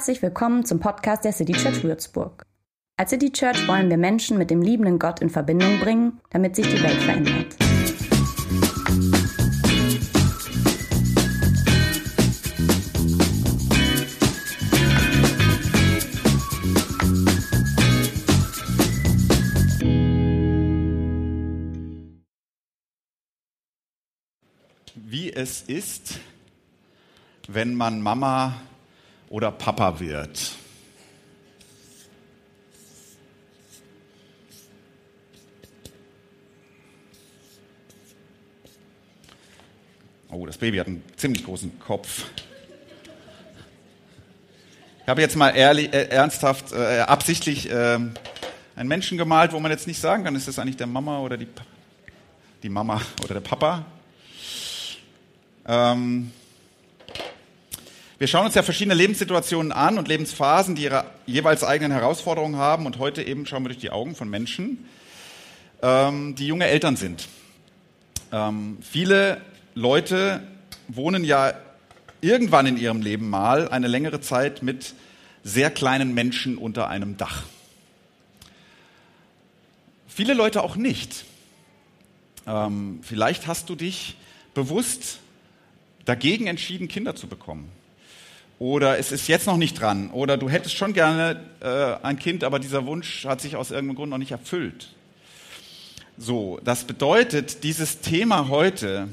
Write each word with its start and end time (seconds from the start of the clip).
Herzlich 0.00 0.22
willkommen 0.22 0.64
zum 0.64 0.80
Podcast 0.80 1.26
der 1.26 1.32
City 1.34 1.52
Church 1.52 1.84
Würzburg. 1.84 2.46
Als 2.96 3.10
City 3.10 3.30
Church 3.30 3.68
wollen 3.68 3.90
wir 3.90 3.98
Menschen 3.98 4.38
mit 4.38 4.50
dem 4.50 4.62
liebenden 4.62 4.98
Gott 4.98 5.20
in 5.20 5.28
Verbindung 5.28 5.78
bringen, 5.78 6.22
damit 6.30 6.56
sich 6.56 6.66
die 6.66 6.82
Welt 6.82 7.02
verändert. 7.02 7.54
Wie 24.94 25.30
es 25.30 25.60
ist, 25.60 26.20
wenn 27.48 27.74
man 27.74 28.00
Mama 28.00 28.62
oder 29.30 29.52
Papa 29.52 29.98
wird. 30.00 30.52
Oh, 40.32 40.46
das 40.46 40.58
Baby 40.58 40.78
hat 40.78 40.88
einen 40.88 41.02
ziemlich 41.16 41.44
großen 41.44 41.78
Kopf. 41.80 42.24
Ich 45.02 45.08
habe 45.08 45.20
jetzt 45.22 45.36
mal 45.36 45.50
ehrlich, 45.50 45.92
äh, 45.92 46.08
ernsthaft, 46.08 46.72
äh, 46.72 47.00
absichtlich 47.00 47.70
äh, 47.70 47.74
einen 47.74 48.88
Menschen 48.88 49.16
gemalt, 49.16 49.52
wo 49.52 49.60
man 49.60 49.70
jetzt 49.70 49.86
nicht 49.86 50.00
sagen 50.00 50.24
kann, 50.24 50.34
ist 50.36 50.46
das 50.46 50.58
eigentlich 50.58 50.76
der 50.76 50.86
Mama 50.86 51.20
oder 51.20 51.36
die, 51.36 51.48
die 52.62 52.68
Mama 52.68 53.00
oder 53.24 53.34
der 53.34 53.40
Papa. 53.40 53.84
Ähm, 55.66 56.32
wir 58.20 58.26
schauen 58.26 58.44
uns 58.44 58.54
ja 58.54 58.62
verschiedene 58.62 58.94
Lebenssituationen 58.94 59.72
an 59.72 59.96
und 59.96 60.06
Lebensphasen, 60.06 60.74
die 60.74 60.82
ihre 60.82 61.06
jeweils 61.24 61.64
eigenen 61.64 61.90
Herausforderungen 61.90 62.56
haben. 62.56 62.84
Und 62.84 62.98
heute 62.98 63.22
eben 63.22 63.46
schauen 63.46 63.62
wir 63.62 63.70
durch 63.70 63.80
die 63.80 63.88
Augen 63.88 64.14
von 64.14 64.28
Menschen, 64.28 64.84
ähm, 65.80 66.34
die 66.34 66.46
junge 66.46 66.66
Eltern 66.66 66.96
sind. 66.96 67.28
Ähm, 68.30 68.76
viele 68.82 69.40
Leute 69.74 70.42
wohnen 70.86 71.24
ja 71.24 71.54
irgendwann 72.20 72.66
in 72.66 72.76
ihrem 72.76 73.00
Leben 73.00 73.30
mal 73.30 73.70
eine 73.70 73.88
längere 73.88 74.20
Zeit 74.20 74.62
mit 74.62 74.92
sehr 75.42 75.70
kleinen 75.70 76.12
Menschen 76.12 76.58
unter 76.58 76.88
einem 76.88 77.16
Dach. 77.16 77.44
Viele 80.08 80.34
Leute 80.34 80.62
auch 80.62 80.76
nicht. 80.76 81.24
Ähm, 82.46 82.98
vielleicht 83.00 83.46
hast 83.46 83.70
du 83.70 83.76
dich 83.76 84.16
bewusst 84.52 85.20
dagegen 86.04 86.48
entschieden, 86.48 86.86
Kinder 86.86 87.16
zu 87.16 87.26
bekommen 87.26 87.79
oder 88.60 88.98
es 88.98 89.10
ist 89.10 89.26
jetzt 89.26 89.46
noch 89.46 89.56
nicht 89.56 89.80
dran 89.80 90.10
oder 90.10 90.36
du 90.36 90.48
hättest 90.48 90.76
schon 90.76 90.92
gerne 90.92 91.40
äh, 91.60 92.06
ein 92.06 92.18
Kind, 92.18 92.44
aber 92.44 92.60
dieser 92.60 92.86
Wunsch 92.86 93.24
hat 93.24 93.40
sich 93.40 93.56
aus 93.56 93.70
irgendeinem 93.70 93.96
Grund 93.96 94.10
noch 94.10 94.18
nicht 94.18 94.32
erfüllt. 94.32 94.90
So, 96.18 96.60
das 96.62 96.84
bedeutet, 96.84 97.64
dieses 97.64 98.00
Thema 98.00 98.48
heute 98.48 99.08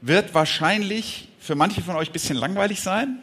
wird 0.00 0.32
wahrscheinlich 0.32 1.28
für 1.38 1.54
manche 1.54 1.82
von 1.82 1.96
euch 1.96 2.08
ein 2.08 2.12
bisschen 2.14 2.36
langweilig 2.36 2.80
sein, 2.80 3.18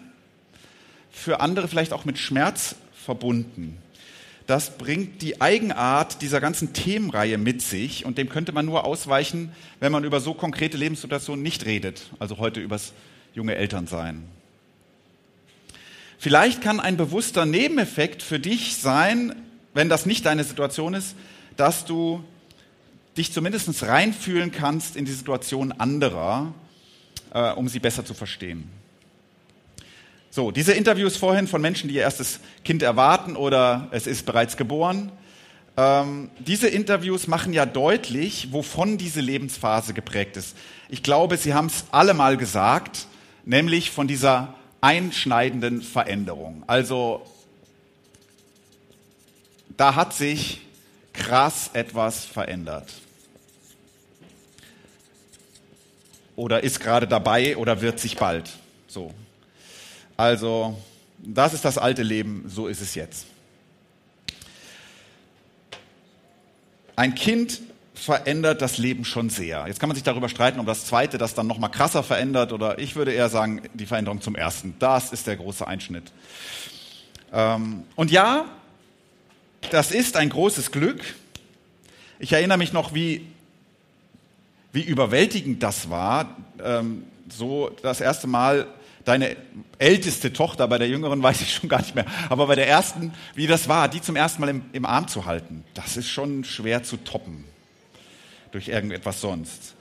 für 1.11 1.39
andere 1.39 1.67
vielleicht 1.67 1.93
auch 1.93 2.05
mit 2.05 2.19
Schmerz 2.19 2.75
verbunden. 3.03 3.77
Das 4.45 4.77
bringt 4.77 5.23
die 5.23 5.41
Eigenart 5.41 6.21
dieser 6.21 6.41
ganzen 6.41 6.73
Themenreihe 6.73 7.39
mit 7.39 7.63
sich 7.63 8.05
und 8.05 8.19
dem 8.19 8.29
könnte 8.29 8.51
man 8.51 8.67
nur 8.67 8.85
ausweichen, 8.85 9.51
wenn 9.79 9.91
man 9.91 10.03
über 10.03 10.19
so 10.19 10.35
konkrete 10.35 10.77
Lebenssituationen 10.77 11.41
nicht 11.41 11.65
redet, 11.65 12.11
also 12.19 12.37
heute 12.37 12.59
übers 12.59 12.93
junge 13.33 13.55
Elternsein. 13.55 14.25
Vielleicht 16.25 16.59
kann 16.63 16.79
ein 16.79 16.97
bewusster 16.97 17.45
Nebeneffekt 17.45 18.23
für 18.23 18.39
dich 18.39 18.77
sein, 18.77 19.35
wenn 19.75 19.89
das 19.89 20.07
nicht 20.07 20.25
deine 20.25 20.43
Situation 20.43 20.95
ist, 20.95 21.15
dass 21.55 21.85
du 21.85 22.23
dich 23.15 23.31
zumindest 23.31 23.83
reinfühlen 23.83 24.51
kannst 24.51 24.95
in 24.95 25.05
die 25.05 25.11
Situation 25.11 25.71
anderer, 25.71 26.51
äh, 27.31 27.51
um 27.51 27.67
sie 27.67 27.77
besser 27.77 28.05
zu 28.05 28.15
verstehen. 28.15 28.67
So, 30.31 30.49
diese 30.49 30.73
Interviews 30.73 31.15
vorhin 31.15 31.45
von 31.47 31.61
Menschen, 31.61 31.89
die 31.89 31.93
ihr 31.97 32.01
erstes 32.01 32.39
Kind 32.63 32.81
erwarten 32.81 33.35
oder 33.35 33.87
es 33.91 34.07
ist 34.07 34.25
bereits 34.25 34.57
geboren, 34.57 35.11
ähm, 35.77 36.31
diese 36.39 36.67
Interviews 36.67 37.27
machen 37.27 37.53
ja 37.53 37.67
deutlich, 37.67 38.51
wovon 38.51 38.97
diese 38.97 39.21
Lebensphase 39.21 39.93
geprägt 39.93 40.37
ist. 40.37 40.57
Ich 40.89 41.03
glaube, 41.03 41.37
Sie 41.37 41.53
haben 41.53 41.67
es 41.67 41.85
alle 41.91 42.15
mal 42.15 42.35
gesagt, 42.35 43.05
nämlich 43.45 43.91
von 43.91 44.07
dieser 44.07 44.55
einschneidenden 44.85 45.81
Veränderung. 45.81 46.63
Also 46.67 47.25
da 49.75 49.95
hat 49.95 50.13
sich 50.13 50.61
krass 51.11 51.71
etwas 51.73 52.23
verändert. 52.23 52.93
Oder 56.35 56.63
ist 56.63 56.79
gerade 56.79 57.07
dabei 57.07 57.57
oder 57.57 57.81
wird 57.81 57.99
sich 57.99 58.15
bald. 58.15 58.51
So. 58.87 59.11
Also, 60.17 60.77
das 61.17 61.55
ist 61.55 61.65
das 61.65 61.79
alte 61.79 62.03
Leben, 62.03 62.45
so 62.47 62.67
ist 62.67 62.81
es 62.81 62.93
jetzt. 62.93 63.25
Ein 66.95 67.15
Kind 67.15 67.59
verändert 67.95 68.61
das 68.61 68.77
Leben 68.77 69.05
schon 69.05 69.29
sehr. 69.29 69.65
Jetzt 69.67 69.79
kann 69.79 69.89
man 69.89 69.95
sich 69.95 70.03
darüber 70.03 70.29
streiten, 70.29 70.59
ob 70.59 70.65
das 70.65 70.85
zweite 70.85 71.17
das 71.17 71.33
dann 71.33 71.47
noch 71.47 71.57
mal 71.57 71.69
krasser 71.69 72.03
verändert 72.03 72.53
oder 72.53 72.77
ich 72.77 72.95
würde 72.95 73.13
eher 73.13 73.29
sagen, 73.29 73.61
die 73.73 73.85
Veränderung 73.85 74.21
zum 74.21 74.35
ersten. 74.35 74.75
Das 74.79 75.11
ist 75.11 75.27
der 75.27 75.37
große 75.37 75.65
Einschnitt. 75.65 76.11
Ähm, 77.33 77.83
und 77.95 78.11
ja, 78.11 78.45
das 79.71 79.91
ist 79.91 80.17
ein 80.17 80.29
großes 80.29 80.71
Glück. 80.71 81.01
Ich 82.19 82.33
erinnere 82.33 82.57
mich 82.57 82.73
noch, 82.73 82.93
wie, 82.93 83.25
wie 84.71 84.83
überwältigend 84.83 85.63
das 85.63 85.89
war, 85.89 86.35
ähm, 86.63 87.03
so 87.29 87.71
das 87.81 88.01
erste 88.01 88.27
Mal 88.27 88.67
deine 89.05 89.35
älteste 89.77 90.33
Tochter, 90.33 90.67
bei 90.67 90.77
der 90.77 90.87
jüngeren 90.87 91.21
weiß 91.21 91.41
ich 91.41 91.53
schon 91.53 91.69
gar 91.69 91.79
nicht 91.79 91.95
mehr, 91.95 92.05
aber 92.29 92.47
bei 92.47 92.55
der 92.55 92.67
ersten, 92.67 93.13
wie 93.35 93.47
das 93.47 93.67
war, 93.67 93.87
die 93.87 94.01
zum 94.01 94.15
ersten 94.15 94.41
Mal 94.41 94.49
im, 94.49 94.63
im 94.73 94.85
Arm 94.85 95.07
zu 95.07 95.25
halten, 95.25 95.63
das 95.73 95.95
ist 95.95 96.09
schon 96.09 96.43
schwer 96.43 96.83
zu 96.83 96.97
toppen 96.97 97.45
durch 98.55 98.69
irgendetwas 98.69 99.19
sonst. 99.19 99.75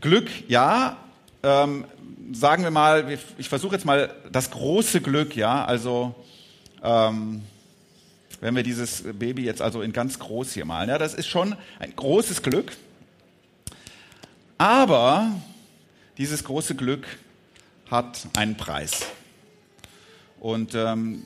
Glück, 0.00 0.30
ja, 0.46 0.98
ähm, 1.42 1.84
sagen 2.32 2.62
wir 2.62 2.70
mal, 2.70 3.18
ich 3.38 3.48
versuche 3.48 3.74
jetzt 3.74 3.84
mal 3.84 4.14
das 4.30 4.52
große 4.52 5.00
Glück, 5.00 5.34
ja, 5.34 5.64
also 5.64 6.14
ähm, 6.84 7.42
wenn 8.40 8.54
wir 8.54 8.62
dieses 8.62 9.02
Baby 9.02 9.42
jetzt 9.42 9.60
also 9.60 9.82
in 9.82 9.92
ganz 9.92 10.20
groß 10.20 10.52
hier 10.52 10.64
malen, 10.64 10.90
ja, 10.90 10.98
das 10.98 11.12
ist 11.12 11.26
schon 11.26 11.56
ein 11.80 11.96
großes 11.96 12.42
Glück. 12.42 12.76
Aber 14.58 15.32
dieses 16.16 16.44
große 16.44 16.76
Glück 16.76 17.04
hat 17.90 18.28
einen 18.36 18.56
Preis. 18.56 19.06
Und 20.38 20.76
ähm, 20.76 21.24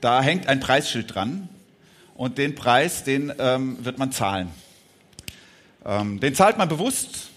da 0.00 0.22
hängt 0.22 0.46
ein 0.46 0.60
Preisschild 0.60 1.12
dran. 1.12 1.48
Und 2.14 2.38
den 2.38 2.54
Preis, 2.54 3.02
den 3.02 3.32
ähm, 3.40 3.84
wird 3.84 3.98
man 3.98 4.12
zahlen. 4.12 4.50
Ähm, 5.84 6.20
den 6.20 6.34
zahlt 6.34 6.58
man 6.58 6.68
bewusst. 6.68 7.30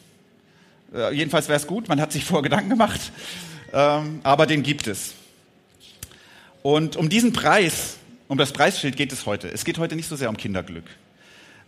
Äh, 0.93 1.13
jedenfalls 1.13 1.47
wäre 1.47 1.59
es 1.59 1.67
gut, 1.67 1.87
man 1.87 1.99
hat 1.99 2.11
sich 2.11 2.25
vorher 2.25 2.43
Gedanken 2.43 2.69
gemacht. 2.69 3.11
Ähm, 3.73 4.19
aber 4.23 4.45
den 4.45 4.63
gibt 4.63 4.87
es. 4.87 5.13
Und 6.61 6.95
um 6.95 7.09
diesen 7.09 7.33
Preis, 7.33 7.97
um 8.27 8.37
das 8.37 8.51
Preisschild 8.51 8.97
geht 8.97 9.11
es 9.11 9.25
heute. 9.25 9.47
Es 9.49 9.65
geht 9.65 9.77
heute 9.77 9.95
nicht 9.95 10.07
so 10.07 10.15
sehr 10.15 10.29
um 10.29 10.37
Kinderglück, 10.37 10.85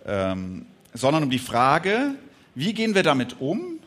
ähm, 0.06 0.66
sondern 0.94 1.24
um 1.24 1.30
die 1.30 1.40
Frage, 1.40 2.16
wie 2.56 2.74
gehen 2.74 2.96
wir 2.96 3.04
damit 3.04 3.40
um, 3.40 3.80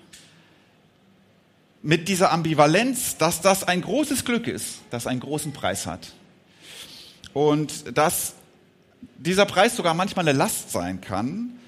mit 1.82 2.08
dieser 2.08 2.30
Ambivalenz, 2.30 3.16
dass 3.16 3.40
das 3.40 3.64
ein 3.64 3.80
großes 3.80 4.24
Glück 4.24 4.46
ist, 4.46 4.80
das 4.90 5.06
einen 5.06 5.20
großen 5.20 5.52
Preis 5.52 5.86
hat. 5.86 6.12
Und 7.32 7.96
dass 7.96 8.34
dieser 9.16 9.46
Preis 9.46 9.76
sogar 9.76 9.94
manchmal 9.94 10.28
eine 10.28 10.36
Last 10.36 10.70
sein 10.70 11.00
kann, 11.00 11.59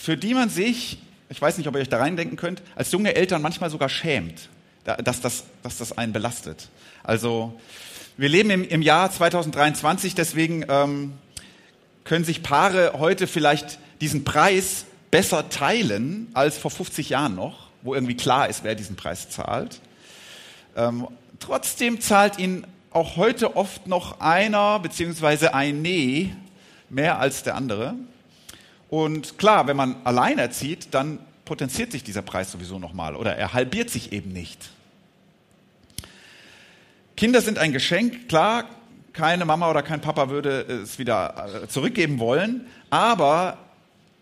für 0.00 0.16
die 0.16 0.34
man 0.34 0.48
sich, 0.48 0.98
ich 1.28 1.40
weiß 1.40 1.58
nicht, 1.58 1.66
ob 1.68 1.74
ihr 1.74 1.80
euch 1.80 1.88
da 1.88 1.98
reindenken 1.98 2.36
könnt, 2.36 2.62
als 2.74 2.92
junge 2.92 3.14
Eltern 3.14 3.42
manchmal 3.42 3.70
sogar 3.70 3.88
schämt, 3.88 4.48
dass 4.84 5.20
das, 5.20 5.44
dass 5.62 5.78
das 5.78 5.96
einen 5.96 6.12
belastet. 6.12 6.68
Also 7.02 7.58
wir 8.16 8.28
leben 8.28 8.50
im, 8.50 8.64
im 8.66 8.82
Jahr 8.82 9.10
2023, 9.10 10.14
deswegen 10.14 10.64
ähm, 10.68 11.12
können 12.04 12.24
sich 12.24 12.42
Paare 12.42 12.94
heute 12.98 13.26
vielleicht 13.26 13.78
diesen 14.00 14.24
Preis 14.24 14.86
besser 15.10 15.48
teilen 15.48 16.28
als 16.34 16.58
vor 16.58 16.70
50 16.70 17.10
Jahren 17.10 17.34
noch, 17.34 17.68
wo 17.82 17.94
irgendwie 17.94 18.16
klar 18.16 18.48
ist, 18.48 18.64
wer 18.64 18.74
diesen 18.74 18.96
Preis 18.96 19.28
zahlt. 19.30 19.80
Ähm, 20.76 21.08
trotzdem 21.40 22.00
zahlt 22.00 22.38
ihn 22.38 22.66
auch 22.90 23.16
heute 23.16 23.56
oft 23.56 23.86
noch 23.86 24.20
einer 24.20 24.78
beziehungsweise 24.78 25.54
ein 25.54 25.82
Nee 25.82 26.32
mehr 26.88 27.18
als 27.18 27.42
der 27.42 27.54
andere. 27.54 27.94
Und 28.88 29.38
klar, 29.38 29.66
wenn 29.66 29.76
man 29.76 29.96
allein 30.04 30.38
erzieht, 30.38 30.88
dann 30.92 31.18
potenziert 31.44 31.92
sich 31.92 32.04
dieser 32.04 32.22
Preis 32.22 32.52
sowieso 32.52 32.78
nochmal 32.78 33.16
oder 33.16 33.36
er 33.36 33.52
halbiert 33.52 33.90
sich 33.90 34.12
eben 34.12 34.32
nicht. 34.32 34.70
Kinder 37.16 37.40
sind 37.40 37.58
ein 37.58 37.72
Geschenk, 37.72 38.28
klar, 38.28 38.64
keine 39.12 39.46
Mama 39.46 39.70
oder 39.70 39.82
kein 39.82 40.02
Papa 40.02 40.28
würde 40.28 40.60
es 40.60 40.98
wieder 40.98 41.62
äh, 41.62 41.68
zurückgeben 41.68 42.18
wollen, 42.18 42.66
aber 42.90 43.58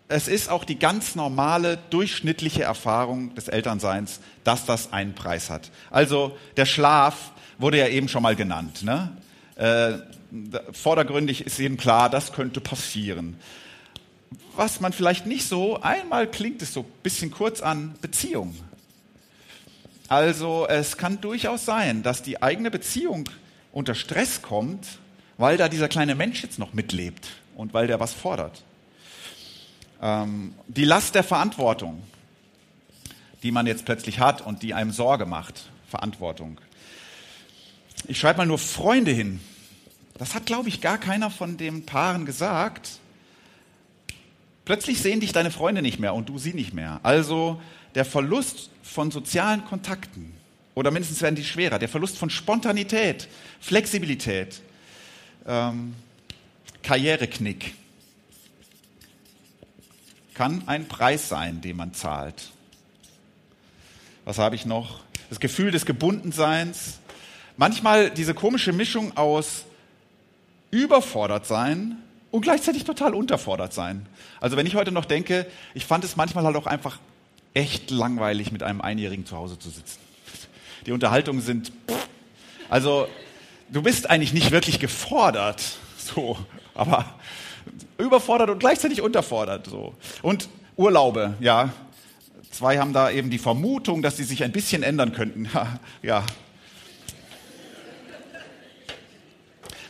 es 0.07 0.29
ist 0.29 0.49
auch 0.49 0.65
die 0.65 0.79
ganz 0.79 1.17
normale, 1.17 1.79
durchschnittliche 1.91 2.63
Erfahrung 2.63 3.35
des 3.35 3.49
Elternseins, 3.49 4.21
dass 4.45 4.67
das 4.67 4.93
einen 4.93 5.15
Preis 5.15 5.51
hat. 5.51 5.71
Also 5.91 6.37
der 6.57 6.67
Schlaf 6.67 7.33
wurde 7.59 7.79
ja 7.79 7.89
eben 7.89 8.09
schon 8.09 8.23
mal 8.23 8.37
genannt. 8.37 8.83
Ne? 8.83 9.11
Äh, 9.57 9.95
vordergründig 10.73 11.47
ist 11.47 11.59
jedem 11.59 11.77
klar, 11.77 12.11
das 12.11 12.33
könnte 12.33 12.61
passieren. 12.61 13.37
Was 14.57 14.81
man 14.81 14.93
vielleicht 14.93 15.27
nicht 15.27 15.49
so, 15.49 15.81
einmal 15.81 16.31
klingt 16.31 16.63
es 16.63 16.73
so 16.73 16.81
ein 16.81 16.93
bisschen 17.03 17.31
kurz 17.31 17.61
an, 17.61 17.95
Beziehung. 18.01 18.55
Also 20.09 20.67
es 20.69 20.97
kann 20.97 21.21
durchaus 21.21 21.65
sein, 21.65 22.03
dass 22.03 22.23
die 22.23 22.43
eigene 22.43 22.71
Beziehung 22.71 23.29
unter 23.73 23.95
Stress 23.95 24.43
kommt, 24.43 24.99
weil 25.39 25.57
da 25.57 25.69
dieser 25.69 25.89
kleine 25.89 26.15
Mensch 26.15 26.43
jetzt 26.43 26.59
noch 26.59 26.73
mitlebt 26.73 27.29
und 27.57 27.75
weil 27.75 27.89
der 27.89 27.99
was 27.99 28.13
fordert. 28.13 28.63
Ähm, 30.01 30.55
die 30.69 30.85
Last 30.85 31.15
der 31.17 31.25
Verantwortung, 31.25 32.03
die 33.43 33.51
man 33.51 33.67
jetzt 33.67 33.85
plötzlich 33.85 34.21
hat 34.21 34.41
und 34.41 34.63
die 34.63 34.75
einem 34.75 34.93
Sorge 34.93 35.27
macht, 35.27 35.71
Verantwortung. 35.89 36.61
Ich 38.07 38.19
schreibe 38.21 38.39
mal 38.39 38.47
nur 38.47 38.59
Freunde 38.59 39.11
hin. 39.11 39.41
Das 40.17 40.35
hat, 40.35 40.47
glaube 40.47 40.69
ich, 40.69 40.81
gar 40.81 40.99
keiner 40.99 41.31
von 41.31 41.57
den 41.57 41.87
Paaren 41.87 42.27
gesagt. 42.27 43.01
Plötzlich 44.65 45.01
sehen 45.01 45.21
dich 45.21 45.33
deine 45.33 45.51
Freunde 45.51 45.83
nicht 45.83 45.99
mehr 45.99 46.15
und 46.15 46.29
du 46.29 46.39
sie 46.39 46.55
nicht 46.55 46.73
mehr. 46.73 47.01
Also 47.03 47.61
der 47.95 48.05
Verlust 48.05 48.71
von 48.83 49.11
sozialen 49.11 49.65
Kontakten, 49.65 50.33
oder 50.75 50.91
mindestens 50.91 51.21
werden 51.23 51.37
die 51.37 51.45
schwerer, 51.45 51.79
der 51.79 51.89
Verlust 51.89 52.17
von 52.17 52.31
Spontanität, 52.31 53.29
Flexibilität, 53.61 54.61
ähm, 55.47 55.95
Karriereknick, 56.83 57.75
kann 60.33 60.65
ein 60.67 60.89
Preis 60.89 61.29
sein, 61.29 61.61
den 61.61 61.77
man 61.77 61.95
zahlt. 61.95 62.51
Was 64.25 64.39
habe 64.39 64.57
ich 64.57 64.67
noch? 64.67 65.01
Das 65.29 65.39
Gefühl 65.39 65.71
des 65.71 65.87
Gebundenseins. 65.87 66.99
Manchmal 67.57 68.11
diese 68.11 68.35
komische 68.35 68.73
Mischung 68.73 69.17
aus 69.17 69.65
überfordert 70.71 71.47
sein 71.47 71.99
und 72.35 72.41
gleichzeitig 72.41 72.83
total 72.83 73.15
unterfordert 73.15 73.73
sein. 73.73 74.07
Also 74.41 74.57
wenn 74.57 74.67
ich 74.67 74.75
heute 74.75 74.91
noch 74.91 75.05
denke, 75.05 75.47
ich 75.73 75.87
fand 75.87 76.03
es 76.03 76.17
manchmal 76.17 76.43
halt 76.43 76.57
auch 76.57 76.67
einfach 76.67 76.99
echt 77.55 77.93
langweilig, 77.93 78.51
mit 78.51 78.65
einem 78.65 78.81
Einjährigen 78.81 79.25
zu 79.25 79.37
Hause 79.37 79.57
zu 79.57 79.71
sitzen. 79.71 80.01
Die 80.85 80.91
Unterhaltungen 80.91 81.41
sind, 81.41 81.71
also 82.69 83.07
du 83.71 83.83
bist 83.83 84.11
eigentlich 84.11 84.33
nicht 84.33 84.51
wirklich 84.51 84.81
gefordert, 84.81 85.63
so, 85.97 86.37
aber 86.75 87.05
überfordert 87.99 88.51
und 88.51 88.59
gleichzeitig 88.59 89.01
unterfordert, 89.01 89.69
so. 89.69 89.95
Und 90.21 90.49
Urlaube, 90.75 91.35
ja. 91.39 91.73
Zwei 92.51 92.79
haben 92.79 92.93
da 92.93 93.13
eben 93.13 93.31
die 93.31 93.39
Vermutung, 93.39 94.03
dass 94.03 94.17
sie 94.17 94.25
sich 94.25 94.43
ein 94.43 94.51
bisschen 94.51 94.83
ändern 94.83 95.13
könnten. 95.13 95.49
ja. 96.03 96.25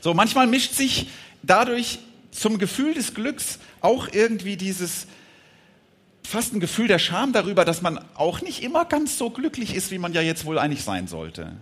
So, 0.02 0.12
manchmal 0.12 0.46
mischt 0.46 0.75
sich 0.75 1.08
dadurch 1.43 2.00
zum 2.35 2.59
Gefühl 2.59 2.95
des 2.95 3.15
Glücks 3.15 3.59
auch 3.81 4.09
irgendwie 4.13 4.57
dieses 4.57 5.07
fast 6.27 6.55
ein 6.55 6.61
Gefühl 6.61 6.89
der 6.89 6.99
Scham 6.99 7.33
darüber, 7.33 7.65
dass 7.65 7.83
man 7.83 8.01
auch 8.15 8.41
nicht 8.41 8.63
immer 8.63 8.85
ganz 8.85 9.19
so 9.19 9.31
glücklich 9.31 9.75
ist, 9.75 9.91
wie 9.91 9.99
man 9.99 10.13
ja 10.13 10.23
jetzt 10.23 10.45
wohl 10.45 10.59
eigentlich 10.59 10.83
sein 10.83 11.07
sollte. 11.07 11.53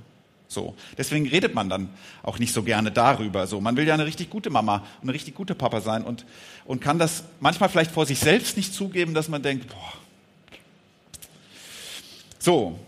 So. 0.49 0.77
Deswegen 0.97 1.27
redet 1.29 1.55
man 1.55 1.69
dann 1.69 1.89
auch 2.23 2.39
nicht 2.39 2.53
so 2.53 2.63
gerne 2.63 2.91
darüber. 2.91 3.47
So. 3.47 3.61
Man 3.61 3.77
will 3.77 3.87
ja 3.87 3.95
eine 3.95 4.07
richtig 4.07 4.31
gute 4.31 4.51
Mama 4.51 4.85
und 5.01 5.09
eine 5.09 5.15
richtig 5.15 5.35
gute 5.35 5.55
Papa 5.55 5.81
sein 5.81 6.05
und, 6.05 6.25
und 6.65 6.81
kann 6.81 6.99
das 6.99 7.25
manchmal 7.41 7.69
vielleicht 7.69 7.91
vor 7.91 8.07
sich 8.07 8.19
selbst 8.19 8.57
nicht 8.57 8.73
zugeben, 8.73 9.15
dass 9.15 9.29
man 9.29 9.43
denkt, 9.43 9.69
boah. 9.69 9.93
So. 12.39 12.79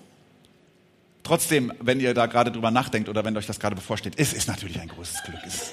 Trotzdem, 1.22 1.72
wenn 1.80 2.00
ihr 2.00 2.12
da 2.12 2.26
gerade 2.26 2.52
drüber 2.52 2.70
nachdenkt 2.70 3.08
oder 3.08 3.24
wenn 3.24 3.36
euch 3.36 3.46
das 3.46 3.58
gerade 3.58 3.74
bevorsteht, 3.74 4.14
es 4.18 4.34
ist 4.34 4.46
natürlich 4.46 4.78
ein 4.78 4.88
großes 4.88 5.22
Glück. 5.22 5.40
Es 5.46 5.72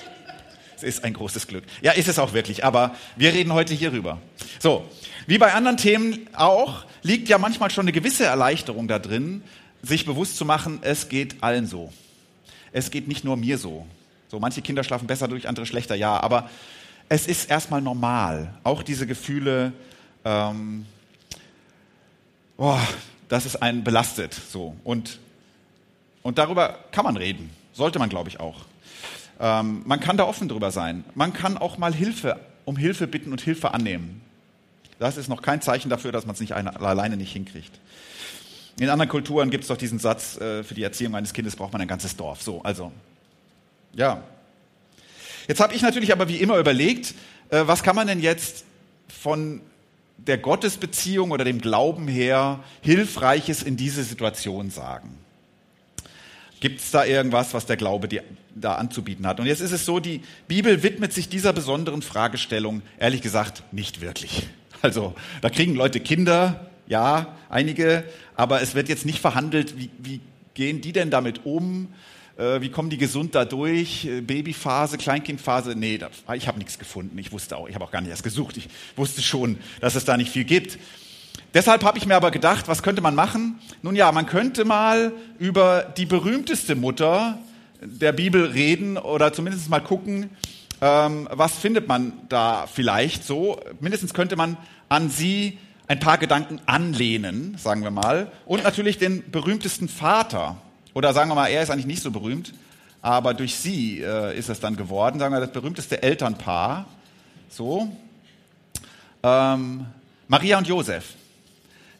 es 0.83 0.97
ist 0.97 1.03
ein 1.03 1.13
großes 1.13 1.47
Glück. 1.47 1.63
Ja, 1.81 1.91
ist 1.91 2.07
es 2.07 2.19
auch 2.19 2.33
wirklich, 2.33 2.63
aber 2.63 2.95
wir 3.15 3.33
reden 3.33 3.53
heute 3.53 3.73
hierüber. 3.73 4.19
So, 4.59 4.89
wie 5.27 5.37
bei 5.37 5.53
anderen 5.53 5.77
Themen 5.77 6.27
auch, 6.33 6.85
liegt 7.03 7.29
ja 7.29 7.37
manchmal 7.37 7.71
schon 7.71 7.83
eine 7.83 7.91
gewisse 7.91 8.25
Erleichterung 8.25 8.87
da 8.87 8.99
drin, 8.99 9.43
sich 9.81 10.05
bewusst 10.05 10.37
zu 10.37 10.45
machen, 10.45 10.79
es 10.81 11.09
geht 11.09 11.43
allen 11.43 11.67
so. 11.67 11.91
Es 12.71 12.91
geht 12.91 13.07
nicht 13.07 13.23
nur 13.23 13.37
mir 13.37 13.57
so. 13.57 13.85
So, 14.29 14.39
manche 14.39 14.61
Kinder 14.61 14.83
schlafen 14.83 15.07
besser 15.07 15.27
durch, 15.27 15.47
andere 15.47 15.65
schlechter, 15.65 15.95
ja, 15.95 16.19
aber 16.19 16.49
es 17.09 17.27
ist 17.27 17.49
erstmal 17.49 17.81
normal. 17.81 18.53
Auch 18.63 18.83
diese 18.83 19.05
Gefühle, 19.05 19.73
ähm, 20.23 20.85
oh, 22.57 22.79
dass 23.27 23.45
es 23.45 23.55
einen 23.55 23.83
belastet, 23.83 24.33
so. 24.33 24.75
Und, 24.83 25.19
und 26.23 26.37
darüber 26.37 26.79
kann 26.91 27.03
man 27.03 27.17
reden. 27.17 27.49
Sollte 27.73 27.99
man, 27.99 28.09
glaube 28.09 28.29
ich, 28.29 28.39
auch. 28.39 28.65
Ähm, 29.41 29.81
man 29.85 29.99
kann 29.99 30.17
da 30.17 30.25
offen 30.25 30.47
drüber 30.47 30.69
sein. 30.71 31.03
Man 31.15 31.33
kann 31.33 31.57
auch 31.57 31.79
mal 31.79 31.93
Hilfe, 31.93 32.39
um 32.63 32.77
Hilfe 32.77 33.07
bitten 33.07 33.31
und 33.31 33.41
Hilfe 33.41 33.73
annehmen. 33.73 34.21
Das 34.99 35.17
ist 35.17 35.27
noch 35.27 35.41
kein 35.41 35.61
Zeichen 35.61 35.89
dafür, 35.89 36.11
dass 36.11 36.27
man 36.27 36.35
es 36.35 36.39
nicht 36.39 36.53
alleine 36.53 37.17
nicht 37.17 37.33
hinkriegt. 37.33 37.71
In 38.79 38.87
anderen 38.89 39.09
Kulturen 39.09 39.49
gibt 39.49 39.63
es 39.63 39.67
doch 39.67 39.77
diesen 39.77 39.97
Satz, 39.97 40.37
äh, 40.37 40.63
für 40.63 40.75
die 40.75 40.83
Erziehung 40.83 41.15
eines 41.15 41.33
Kindes 41.33 41.55
braucht 41.55 41.73
man 41.73 41.81
ein 41.81 41.87
ganzes 41.87 42.15
Dorf. 42.15 42.43
So, 42.43 42.61
also, 42.61 42.91
ja. 43.93 44.23
Jetzt 45.47 45.59
habe 45.59 45.73
ich 45.73 45.81
natürlich 45.81 46.11
aber 46.13 46.27
wie 46.27 46.37
immer 46.37 46.57
überlegt, 46.57 47.15
äh, 47.49 47.63
was 47.65 47.81
kann 47.81 47.95
man 47.95 48.05
denn 48.07 48.19
jetzt 48.19 48.63
von 49.07 49.61
der 50.17 50.37
Gottesbeziehung 50.37 51.31
oder 51.31 51.43
dem 51.43 51.59
Glauben 51.59 52.07
her 52.07 52.59
Hilfreiches 52.81 53.63
in 53.63 53.75
diese 53.75 54.03
Situation 54.03 54.69
sagen? 54.69 55.17
Gibt 56.61 56.79
es 56.79 56.91
da 56.91 57.03
irgendwas, 57.03 57.55
was 57.55 57.65
der 57.65 57.75
Glaube 57.75 58.07
die, 58.07 58.21
da 58.55 58.75
anzubieten 58.75 59.27
hat? 59.27 59.39
Und 59.39 59.47
jetzt 59.47 59.61
ist 59.61 59.71
es 59.71 59.83
so, 59.83 59.99
die 59.99 60.21
Bibel 60.47 60.83
widmet 60.83 61.11
sich 61.11 61.27
dieser 61.27 61.53
besonderen 61.53 62.03
Fragestellung, 62.03 62.83
ehrlich 62.99 63.21
gesagt, 63.21 63.63
nicht 63.73 63.99
wirklich. 63.99 64.47
Also 64.83 65.13
da 65.41 65.51
kriegen 65.51 65.75
Leute 65.75 65.99
Kinder, 65.99 66.71
ja, 66.87 67.35
einige, 67.49 68.03
aber 68.35 68.63
es 68.63 68.73
wird 68.73 68.89
jetzt 68.89 69.05
nicht 69.05 69.19
verhandelt, 69.19 69.77
wie, 69.77 69.91
wie 69.99 70.21
gehen 70.55 70.81
die 70.81 70.91
denn 70.91 71.11
damit 71.11 71.45
um? 71.45 71.87
Äh, 72.37 72.61
wie 72.61 72.69
kommen 72.69 72.89
die 72.89 72.97
gesund 72.97 73.35
da 73.35 73.45
durch? 73.45 74.05
Äh, 74.05 74.21
Babyphase, 74.21 74.97
Kleinkindphase? 74.97 75.75
Nee, 75.75 75.99
ich 76.33 76.47
habe 76.47 76.57
nichts 76.57 76.79
gefunden. 76.79 77.17
Ich 77.19 77.31
wusste 77.31 77.57
auch, 77.57 77.69
ich 77.69 77.75
habe 77.75 77.85
auch 77.85 77.91
gar 77.91 78.01
nicht 78.01 78.09
erst 78.09 78.23
gesucht. 78.23 78.57
Ich 78.57 78.69
wusste 78.95 79.21
schon, 79.21 79.57
dass 79.79 79.95
es 79.95 80.05
da 80.05 80.17
nicht 80.17 80.31
viel 80.31 80.45
gibt. 80.45 80.79
Deshalb 81.53 81.83
habe 81.83 81.97
ich 81.97 82.05
mir 82.05 82.15
aber 82.15 82.31
gedacht, 82.31 82.67
was 82.67 82.81
könnte 82.81 83.01
man 83.01 83.13
machen? 83.13 83.59
Nun 83.81 83.95
ja, 83.95 84.11
man 84.11 84.25
könnte 84.25 84.63
mal 84.63 85.11
über 85.37 85.83
die 85.97 86.05
berühmteste 86.05 86.75
Mutter 86.75 87.37
der 87.81 88.13
Bibel 88.13 88.45
reden 88.45 88.97
oder 88.97 89.33
zumindest 89.33 89.69
mal 89.69 89.81
gucken, 89.81 90.29
ähm, 90.79 91.27
was 91.31 91.57
findet 91.57 91.87
man 91.87 92.13
da 92.29 92.67
vielleicht 92.67 93.25
so. 93.25 93.59
Mindestens 93.79 94.13
könnte 94.13 94.35
man 94.35 94.57
an 94.87 95.09
sie 95.09 95.57
ein 95.87 95.99
paar 95.99 96.17
Gedanken 96.17 96.61
anlehnen, 96.65 97.55
sagen 97.57 97.83
wir 97.83 97.91
mal. 97.91 98.31
Und 98.45 98.63
natürlich 98.63 98.97
den 98.97 99.29
berühmtesten 99.29 99.89
Vater. 99.89 100.55
Oder 100.93 101.13
sagen 101.13 101.29
wir 101.29 101.35
mal, 101.35 101.47
er 101.47 101.63
ist 101.63 101.69
eigentlich 101.69 101.85
nicht 101.85 102.01
so 102.01 102.11
berühmt, 102.11 102.53
aber 103.01 103.33
durch 103.33 103.55
sie 103.55 103.99
äh, 104.01 104.37
ist 104.37 104.49
es 104.49 104.59
dann 104.59 104.77
geworden. 104.77 105.19
Sagen 105.19 105.33
wir 105.33 105.41
das 105.41 105.51
berühmteste 105.51 106.01
Elternpaar. 106.01 106.85
So. 107.49 107.95
Ähm, 109.23 109.85
Maria 110.27 110.57
und 110.57 110.67
Josef. 110.67 111.15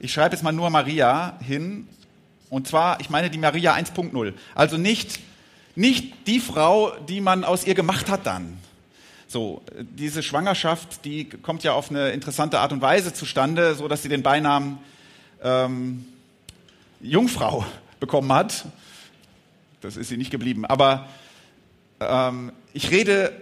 Ich 0.04 0.12
schreibe 0.14 0.36
jetzt 0.36 0.42
mal 0.42 0.52
nur 0.52 0.68
Maria 0.72 1.38
hin. 1.46 1.88
Und 2.50 2.68
zwar, 2.68 3.00
ich 3.02 3.12
meine 3.12 3.30
die 3.30 3.38
Maria 3.38 3.76
1.0. 3.76 4.34
Also 4.56 4.78
nicht, 4.78 5.20
nicht 5.76 6.26
die 6.26 6.40
Frau, 6.40 6.92
die 7.08 7.22
man 7.22 7.44
aus 7.44 7.68
ihr 7.68 7.76
gemacht 7.76 8.10
hat 8.10 8.26
dann. 8.26 8.58
So, 9.28 9.62
diese 9.80 10.24
Schwangerschaft, 10.24 11.06
die 11.06 11.26
kommt 11.30 11.64
ja 11.64 11.74
auf 11.74 11.92
eine 11.92 12.10
interessante 12.10 12.60
Art 12.60 12.74
und 12.74 12.82
Weise 12.82 13.14
zustande, 13.14 13.76
so 13.76 13.88
dass 13.88 14.02
sie 14.02 14.10
den 14.10 14.24
Beinamen 14.24 14.80
ähm, 15.44 16.04
Jungfrau 17.00 17.64
bekommen 18.00 18.34
hat. 18.34 18.66
Das 19.82 19.98
ist 19.98 20.08
sie 20.08 20.18
nicht 20.18 20.32
geblieben. 20.32 20.66
Aber 20.66 21.10
ähm, 22.00 22.52
ich 22.74 22.90
rede 22.90 23.40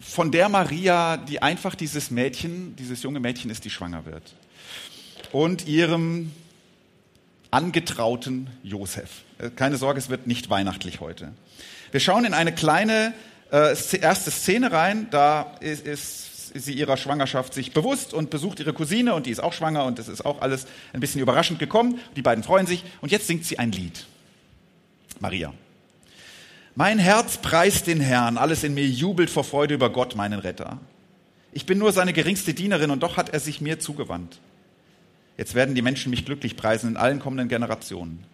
von 0.00 0.32
der 0.32 0.48
Maria, 0.48 1.18
die 1.18 1.42
einfach 1.42 1.74
dieses 1.74 2.10
Mädchen, 2.10 2.74
dieses 2.76 3.02
junge 3.02 3.20
Mädchen 3.20 3.50
ist, 3.50 3.66
die 3.66 3.70
schwanger 3.70 4.06
wird 4.06 4.34
und 5.32 5.66
ihrem 5.66 6.32
angetrauten 7.50 8.48
Josef. 8.62 9.22
Äh, 9.38 9.50
keine 9.50 9.76
Sorge, 9.76 9.98
es 9.98 10.08
wird 10.08 10.26
nicht 10.26 10.50
weihnachtlich 10.50 11.00
heute. 11.00 11.32
Wir 11.90 12.00
schauen 12.00 12.24
in 12.24 12.34
eine 12.34 12.52
kleine 12.52 13.14
äh, 13.50 13.74
erste 14.00 14.30
Szene 14.30 14.72
rein. 14.72 15.08
Da 15.10 15.54
ist, 15.60 15.86
ist 15.86 16.32
sie 16.54 16.74
ihrer 16.74 16.96
Schwangerschaft 16.96 17.54
sich 17.54 17.72
bewusst 17.72 18.14
und 18.14 18.30
besucht 18.30 18.60
ihre 18.60 18.72
Cousine 18.72 19.14
und 19.14 19.26
die 19.26 19.30
ist 19.30 19.42
auch 19.42 19.52
schwanger 19.52 19.84
und 19.84 19.98
es 19.98 20.08
ist 20.08 20.24
auch 20.24 20.40
alles 20.40 20.66
ein 20.92 21.00
bisschen 21.00 21.20
überraschend 21.20 21.58
gekommen. 21.58 21.98
Die 22.16 22.22
beiden 22.22 22.44
freuen 22.44 22.66
sich 22.66 22.84
und 23.00 23.12
jetzt 23.12 23.26
singt 23.26 23.44
sie 23.44 23.58
ein 23.58 23.72
Lied. 23.72 24.06
Maria. 25.20 25.52
Mein 26.74 26.98
Herz 26.98 27.36
preist 27.36 27.86
den 27.86 28.00
Herrn, 28.00 28.38
alles 28.38 28.64
in 28.64 28.72
mir 28.72 28.86
jubelt 28.86 29.28
vor 29.28 29.44
Freude 29.44 29.74
über 29.74 29.90
Gott, 29.90 30.16
meinen 30.16 30.38
Retter. 30.38 30.78
Ich 31.52 31.66
bin 31.66 31.78
nur 31.78 31.92
seine 31.92 32.14
geringste 32.14 32.54
Dienerin 32.54 32.90
und 32.90 33.02
doch 33.02 33.18
hat 33.18 33.28
er 33.28 33.40
sich 33.40 33.60
mir 33.60 33.78
zugewandt. 33.78 34.38
Jetzt 35.36 35.54
werden 35.54 35.74
die 35.74 35.82
Menschen 35.82 36.10
mich 36.10 36.24
glücklich 36.24 36.56
preisen 36.56 36.90
in 36.90 36.96
allen 36.96 37.18
kommenden 37.18 37.48
Generationen. 37.48 38.24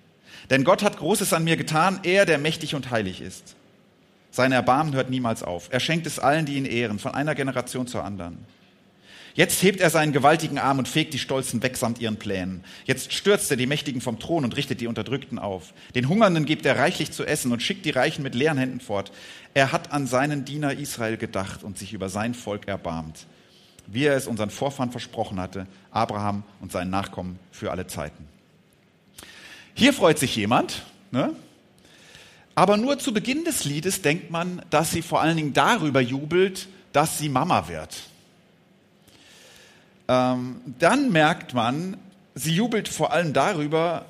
Denn 0.51 0.65
Gott 0.65 0.83
hat 0.83 0.99
Großes 0.99 1.33
an 1.33 1.45
mir 1.45 1.57
getan, 1.57 2.01
er, 2.03 2.27
der 2.27 2.39
mächtig 2.39 2.75
und 2.75 2.91
heilig 2.91 3.21
ist. 3.21 3.57
Sein 4.31 4.53
Erbarmen 4.53 4.95
hört 4.95 5.11
niemals 5.11 5.43
auf. 5.43 5.69
Er 5.73 5.81
schenkt 5.81 6.07
es 6.07 6.19
allen, 6.19 6.47
die 6.47 6.57
ihn 6.57 6.65
ehren, 6.65 6.99
von 6.99 7.15
einer 7.15 7.35
Generation 7.35 7.87
zur 7.87 8.05
anderen. 8.05 8.39
Jetzt 9.35 9.63
hebt 9.63 9.81
er 9.81 9.91
seinen 9.91 10.13
gewaltigen 10.13 10.59
Arm 10.59 10.81
und 10.81 10.89
fegt 10.89 11.15
die 11.15 11.19
Stolzen 11.19 11.63
weg 11.63 11.77
samt 11.77 12.01
ihren 12.01 12.17
Plänen. 12.17 12.65
Jetzt 12.87 13.13
stürzt 13.13 13.49
er 13.53 13.57
die 13.57 13.67
Mächtigen 13.67 14.01
vom 14.01 14.19
Thron 14.19 14.43
und 14.43 14.57
richtet 14.57 14.81
die 14.81 14.89
Unterdrückten 14.89 15.39
auf. 15.39 15.75
Den 15.95 16.09
Hungernden 16.09 16.45
gibt 16.45 16.67
er 16.67 16.77
reichlich 16.77 17.13
zu 17.13 17.25
essen 17.25 17.53
und 17.53 17.63
schickt 17.63 17.87
die 17.87 17.91
Reichen 17.91 18.25
mit 18.25 18.35
leeren 18.35 18.59
Händen 18.59 18.81
fort. 18.81 19.13
Er 19.55 19.71
hat 19.71 19.93
an 19.93 20.09
seinen 20.09 20.45
Diener 20.45 20.73
Israel 20.73 21.17
gedacht 21.17 21.63
und 21.63 21.79
sich 21.79 21.93
über 21.93 22.09
sein 22.09 22.35
Volk 22.35 22.67
erbarmt, 22.67 23.27
wie 23.89 24.05
er 24.05 24.17
es 24.17 24.27
unseren 24.27 24.51
Vorfahren 24.51 24.91
versprochen 24.91 25.41
hatte, 25.41 25.67
Abraham 25.91 26.45
und 26.61 26.73
seinen 26.73 26.91
Nachkommen 26.91 27.39
für 27.51 27.71
alle 27.71 27.87
Zeiten. 27.87 28.27
Hier 29.75 29.93
freut 29.93 30.19
sich 30.19 30.37
jemand, 30.37 30.83
ne? 31.11 31.35
aber 32.55 32.77
nur 32.77 32.99
zu 32.99 33.13
Beginn 33.13 33.45
des 33.45 33.65
Liedes 33.65 34.03
denkt 34.03 34.31
man, 34.31 34.63
dass 34.71 34.91
sie 34.91 35.03
vor 35.03 35.21
allen 35.21 35.37
Dingen 35.37 35.53
darüber 35.53 36.01
jubelt, 36.01 36.69
dass 36.93 37.19
sie 37.19 37.29
Mama 37.29 37.69
wird 37.69 38.09
ähm, 40.09 40.61
dann 40.79 41.13
merkt 41.13 41.55
man, 41.55 41.99
sie 42.35 42.55
jubelt 42.55 42.89
vor 42.89 43.13
allem 43.13 43.33
darüber, 43.33 44.07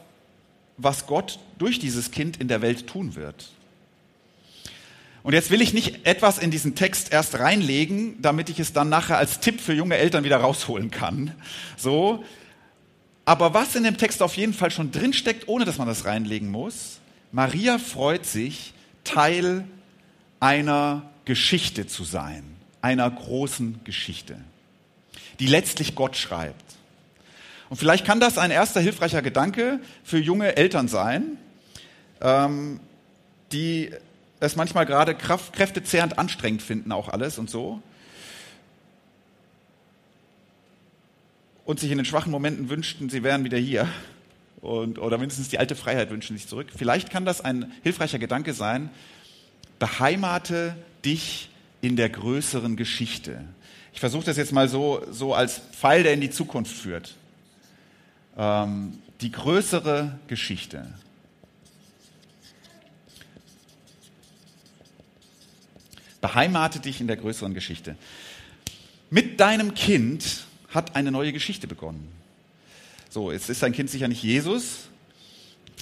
was 0.76 1.06
Gott 1.06 1.40
durch 1.58 1.80
dieses 1.80 2.12
Kind 2.12 2.36
in 2.38 2.46
der 2.48 2.62
Welt 2.62 2.86
tun 2.86 3.16
wird. 3.16 3.50
Und 5.22 5.34
jetzt 5.34 5.50
will 5.50 5.60
ich 5.60 5.74
nicht 5.74 6.06
etwas 6.06 6.38
in 6.38 6.50
diesen 6.50 6.74
Text 6.74 7.12
erst 7.12 7.38
reinlegen, 7.38 8.20
damit 8.22 8.48
ich 8.48 8.60
es 8.60 8.72
dann 8.72 8.88
nachher 8.88 9.18
als 9.18 9.40
Tipp 9.40 9.60
für 9.60 9.74
junge 9.74 9.96
Eltern 9.96 10.24
wieder 10.24 10.38
rausholen 10.38 10.90
kann. 10.90 11.34
So. 11.76 12.24
Aber 13.24 13.52
was 13.52 13.74
in 13.74 13.84
dem 13.84 13.98
Text 13.98 14.22
auf 14.22 14.36
jeden 14.36 14.54
Fall 14.54 14.70
schon 14.70 14.90
drinsteckt, 14.90 15.48
ohne 15.48 15.64
dass 15.64 15.78
man 15.78 15.86
das 15.86 16.04
reinlegen 16.04 16.50
muss, 16.50 17.00
Maria 17.32 17.78
freut 17.78 18.24
sich, 18.24 18.72
Teil 19.04 19.64
einer 20.40 21.02
Geschichte 21.24 21.86
zu 21.86 22.04
sein, 22.04 22.42
einer 22.80 23.10
großen 23.10 23.80
Geschichte 23.84 24.36
die 25.38 25.46
letztlich 25.46 25.94
Gott 25.94 26.16
schreibt. 26.16 26.64
Und 27.68 27.76
vielleicht 27.76 28.04
kann 28.04 28.20
das 28.20 28.38
ein 28.38 28.50
erster 28.50 28.80
hilfreicher 28.80 29.22
Gedanke 29.22 29.80
für 30.02 30.18
junge 30.18 30.56
Eltern 30.56 30.88
sein, 30.88 31.36
ähm, 32.20 32.80
die 33.52 33.90
es 34.40 34.56
manchmal 34.56 34.86
gerade 34.86 35.14
kräftezehrend 35.14 36.18
anstrengend 36.18 36.62
finden, 36.62 36.92
auch 36.92 37.08
alles 37.08 37.38
und 37.38 37.50
so. 37.50 37.82
Und 41.64 41.80
sich 41.80 41.90
in 41.90 41.98
den 41.98 42.04
schwachen 42.04 42.30
Momenten 42.30 42.70
wünschten, 42.70 43.10
sie 43.10 43.22
wären 43.22 43.44
wieder 43.44 43.58
hier. 43.58 43.88
Und, 44.60 44.98
oder 44.98 45.18
mindestens 45.18 45.48
die 45.48 45.58
alte 45.58 45.76
Freiheit 45.76 46.10
wünschen 46.10 46.36
sich 46.36 46.46
zurück. 46.46 46.68
Vielleicht 46.74 47.10
kann 47.10 47.24
das 47.24 47.40
ein 47.40 47.72
hilfreicher 47.82 48.18
Gedanke 48.18 48.54
sein. 48.54 48.90
Beheimate 49.78 50.76
dich 51.04 51.50
in 51.80 51.96
der 51.96 52.08
größeren 52.08 52.76
Geschichte. 52.76 53.44
Ich 53.92 54.00
versuche 54.00 54.24
das 54.24 54.36
jetzt 54.36 54.52
mal 54.52 54.68
so, 54.68 55.02
so 55.10 55.34
als 55.34 55.60
Pfeil, 55.72 56.02
der 56.02 56.14
in 56.14 56.20
die 56.20 56.30
Zukunft 56.30 56.76
führt. 56.76 57.14
Ähm, 58.36 58.98
die 59.20 59.30
größere 59.30 60.18
Geschichte. 60.28 60.86
Beheimate 66.20 66.80
dich 66.80 67.00
in 67.00 67.06
der 67.06 67.16
größeren 67.16 67.54
Geschichte. 67.54 67.96
Mit 69.10 69.40
deinem 69.40 69.74
Kind 69.74 70.46
hat 70.68 70.96
eine 70.96 71.10
neue 71.10 71.32
Geschichte 71.32 71.66
begonnen. 71.66 72.08
So, 73.08 73.32
jetzt 73.32 73.48
ist 73.48 73.62
dein 73.62 73.72
Kind 73.72 73.90
sicher 73.90 74.08
nicht 74.08 74.22
Jesus, 74.22 74.88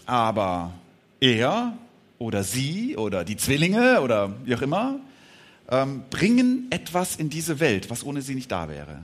aber 0.05 0.73
er 1.21 1.77
oder 2.19 2.45
sie 2.45 2.97
oder 2.97 3.25
die 3.25 3.37
Zwillinge 3.37 4.01
oder 4.01 4.35
wie 4.45 4.55
auch 4.55 4.63
immer 4.63 5.01
ähm, 5.69 6.05
bringen 6.11 6.67
etwas 6.71 7.17
in 7.17 7.31
diese 7.31 7.59
Welt, 7.61 7.91
was 7.91 8.05
ohne 8.05 8.23
sie 8.23 8.35
nicht 8.35 8.53
da 8.53 8.69
wäre. 8.69 9.01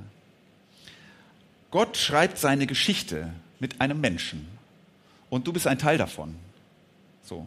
Gott 1.71 1.97
schreibt 1.97 2.39
seine 2.39 2.67
Geschichte 2.67 3.33
mit 3.59 3.81
einem 3.81 4.01
Menschen 4.01 4.47
und 5.31 5.47
du 5.47 5.53
bist 5.53 5.67
ein 5.67 5.79
Teil 5.79 5.99
davon. 5.99 6.37
So. 7.25 7.47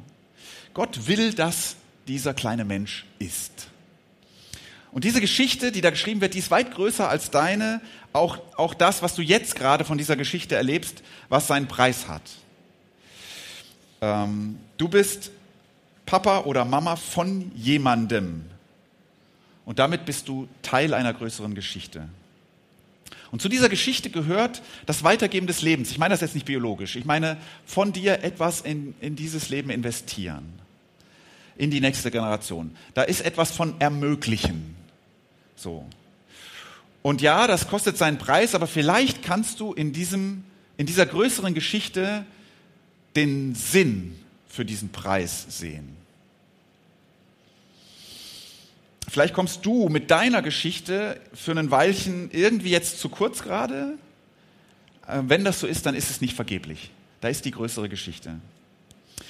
Gott 0.74 1.08
will, 1.08 1.34
dass 1.34 1.76
dieser 2.08 2.34
kleine 2.34 2.66
Mensch 2.66 3.06
ist. 3.20 3.70
Und 4.96 5.04
diese 5.04 5.20
Geschichte, 5.20 5.74
die 5.74 5.82
da 5.82 5.90
geschrieben 5.90 6.22
wird, 6.22 6.36
die 6.36 6.40
ist 6.40 6.52
weit 6.52 6.74
größer 6.74 7.10
als 7.10 7.30
deine, 7.30 7.82
auch, 8.14 8.38
auch 8.56 8.74
das, 8.74 9.02
was 9.02 9.14
du 9.14 9.22
jetzt 9.22 9.56
gerade 9.56 9.84
von 9.84 9.98
dieser 9.98 10.16
Geschichte 10.16 10.56
erlebst, 10.56 11.04
was 11.28 11.48
seinen 11.48 11.68
Preis 11.68 12.08
hat. 12.08 12.22
Ähm, 14.00 14.58
du 14.78 14.88
bist 14.88 15.32
Papa 16.06 16.44
oder 16.46 16.64
Mama 16.64 16.96
von 16.96 17.52
jemandem. 17.56 18.46
Und 19.66 19.80
damit 19.80 20.06
bist 20.06 20.30
du 20.30 20.48
Teil 20.62 20.94
einer 20.94 21.14
größeren 21.14 21.56
Geschichte. 21.56 22.08
Und 23.32 23.42
zu 23.42 23.50
dieser 23.50 23.68
Geschichte 23.68 24.10
gehört 24.10 24.62
das 24.86 25.04
Weitergeben 25.04 25.46
des 25.46 25.62
Lebens. 25.62 25.92
Ich 25.92 25.98
meine 25.98 26.14
das 26.14 26.22
jetzt 26.22 26.36
nicht 26.36 26.46
biologisch. 26.46 26.96
Ich 26.96 27.04
meine 27.04 27.36
von 27.66 27.92
dir 27.92 28.24
etwas 28.24 28.62
in, 28.62 28.96
in 29.02 29.18
dieses 29.18 29.50
Leben 29.50 29.72
investieren. 29.72 30.54
In 31.58 31.70
die 31.70 31.82
nächste 31.82 32.12
Generation. 32.12 32.78
Da 32.94 33.04
ist 33.04 33.26
etwas 33.26 33.52
von 33.52 33.76
ermöglichen. 33.82 34.85
So. 35.56 35.86
Und 37.02 37.22
ja, 37.22 37.48
das 37.48 37.68
kostet 37.68 37.98
seinen 37.98 38.18
Preis, 38.18 38.56
aber 38.56 38.68
vielleicht 38.68 39.22
kannst 39.22 39.60
du 39.60 39.74
in 39.74 39.94
diesem, 39.94 40.44
in 40.78 40.86
dieser 40.86 41.06
größeren 41.06 41.54
Geschichte 41.54 42.26
den 43.16 43.56
Sinn 43.56 44.20
für 44.48 44.66
diesen 44.66 44.90
Preis 44.90 45.46
sehen. 45.50 45.96
Vielleicht 49.08 49.34
kommst 49.34 49.66
du 49.66 49.88
mit 49.88 50.12
deiner 50.12 50.42
Geschichte 50.42 51.22
für 51.34 51.52
einen 51.52 51.72
Weilchen 51.72 52.32
irgendwie 52.32 52.72
jetzt 52.72 53.00
zu 53.00 53.10
kurz 53.10 53.44
gerade. 53.44 53.98
Äh, 55.08 55.22
wenn 55.28 55.46
das 55.46 55.60
so 55.60 55.68
ist, 55.68 55.86
dann 55.86 55.96
ist 55.96 56.10
es 56.10 56.22
nicht 56.22 56.34
vergeblich. 56.34 56.92
Da 57.22 57.30
ist 57.30 57.46
die 57.46 57.52
größere 57.52 57.88
Geschichte. 57.88 58.36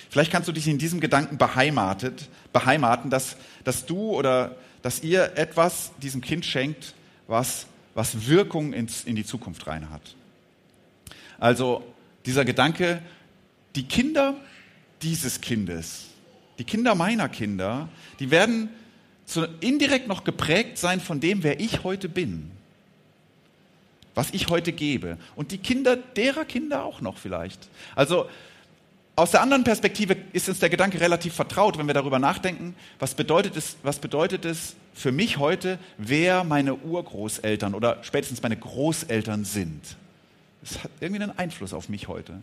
Vielleicht 0.09 0.31
kannst 0.31 0.47
du 0.47 0.53
dich 0.53 0.67
in 0.67 0.77
diesem 0.77 1.01
Gedanken 1.01 1.37
beheimatet, 1.37 2.29
beheimaten, 2.53 3.09
dass, 3.09 3.35
dass 3.63 3.85
du 3.85 4.11
oder 4.11 4.55
dass 4.85 5.01
ihr 5.01 5.35
etwas 5.35 5.93
diesem 5.97 6.21
Kind 6.21 6.45
schenkt, 6.45 6.93
was, 7.25 7.65
was 7.95 8.27
Wirkung 8.27 8.71
ins, 8.71 9.03
in 9.03 9.15
die 9.15 9.25
Zukunft 9.25 9.65
rein 9.65 9.89
hat. 9.89 10.15
Also 11.39 11.83
dieser 12.27 12.45
Gedanke, 12.45 13.01
die 13.75 13.87
Kinder 13.87 14.35
dieses 15.01 15.41
Kindes, 15.41 16.05
die 16.59 16.65
Kinder 16.65 16.93
meiner 16.93 17.29
Kinder, 17.29 17.89
die 18.19 18.29
werden 18.29 18.69
zu, 19.25 19.47
indirekt 19.59 20.07
noch 20.07 20.23
geprägt 20.23 20.77
sein 20.77 21.01
von 21.01 21.19
dem, 21.19 21.41
wer 21.41 21.59
ich 21.59 21.83
heute 21.83 22.07
bin, 22.07 22.51
was 24.13 24.29
ich 24.33 24.49
heute 24.49 24.71
gebe. 24.71 25.17
Und 25.35 25.51
die 25.51 25.57
Kinder 25.57 25.95
derer 25.95 26.45
Kinder 26.45 26.83
auch 26.83 27.01
noch 27.01 27.17
vielleicht. 27.17 27.69
Also 27.95 28.29
aus 29.17 29.31
der 29.31 29.41
anderen 29.41 29.63
Perspektive 29.63 30.17
ist 30.33 30.49
uns 30.49 30.59
der 30.59 30.69
Gedanke 30.69 30.99
relativ 30.99 31.33
vertraut, 31.33 31.77
wenn 31.77 31.87
wir 31.87 31.93
darüber 31.93 32.19
nachdenken, 32.19 32.75
was 32.99 33.13
bedeutet 33.13 33.55
es, 33.55 33.77
was 33.81 33.99
bedeutet 33.99 34.43
es 34.43 34.75
für 34.93 35.13
mich 35.13 35.37
heute, 35.37 35.79
wer 35.97 36.43
meine 36.43 36.75
Urgroßeltern 36.75 37.75
oder 37.75 38.03
spätestens 38.03 38.41
meine 38.41 38.57
Großeltern 38.57 39.45
sind. 39.45 39.81
Das 40.61 40.83
hat 40.83 40.91
irgendwie 40.99 41.23
einen 41.23 41.37
Einfluss 41.37 41.73
auf 41.73 41.87
mich 41.87 42.09
heute. 42.09 42.41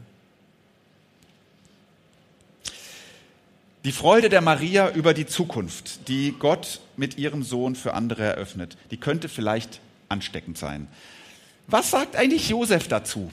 Die 3.84 3.92
Freude 3.92 4.28
der 4.28 4.40
Maria 4.40 4.90
über 4.90 5.12
die 5.12 5.26
Zukunft, 5.26 6.08
die 6.08 6.32
Gott 6.38 6.80
mit 6.96 7.18
ihrem 7.18 7.42
Sohn 7.42 7.74
für 7.74 7.94
andere 7.94 8.22
eröffnet, 8.22 8.78
die 8.90 8.96
könnte 8.96 9.28
vielleicht 9.28 9.80
ansteckend 10.08 10.56
sein. 10.56 10.86
Was 11.66 11.90
sagt 11.90 12.16
eigentlich 12.16 12.48
Josef 12.48 12.88
dazu? 12.88 13.30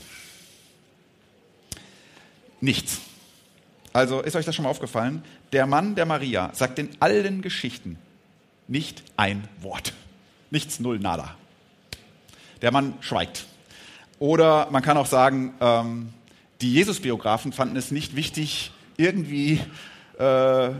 Nichts. 2.61 2.99
Also 3.93 4.21
ist 4.21 4.35
euch 4.35 4.45
das 4.45 4.55
schon 4.55 4.63
mal 4.63 4.69
aufgefallen? 4.69 5.23
Der 5.51 5.65
Mann 5.65 5.95
der 5.95 6.05
Maria 6.05 6.51
sagt 6.53 6.79
in 6.79 6.89
allen 6.99 7.41
Geschichten 7.41 7.97
nicht 8.67 9.03
ein 9.17 9.47
Wort. 9.61 9.93
Nichts, 10.51 10.79
null, 10.79 10.99
nada. 10.99 11.35
Der 12.61 12.71
Mann 12.71 12.93
schweigt. 13.01 13.45
Oder 14.19 14.67
man 14.69 14.81
kann 14.81 14.97
auch 14.97 15.05
sagen, 15.05 15.53
ähm, 15.59 16.13
die 16.61 16.73
Jesus-Biografen 16.73 17.53
fanden 17.53 17.77
es 17.77 17.89
nicht 17.89 18.15
wichtig, 18.15 18.71
irgendwie 18.97 19.61
äh, 20.19 20.71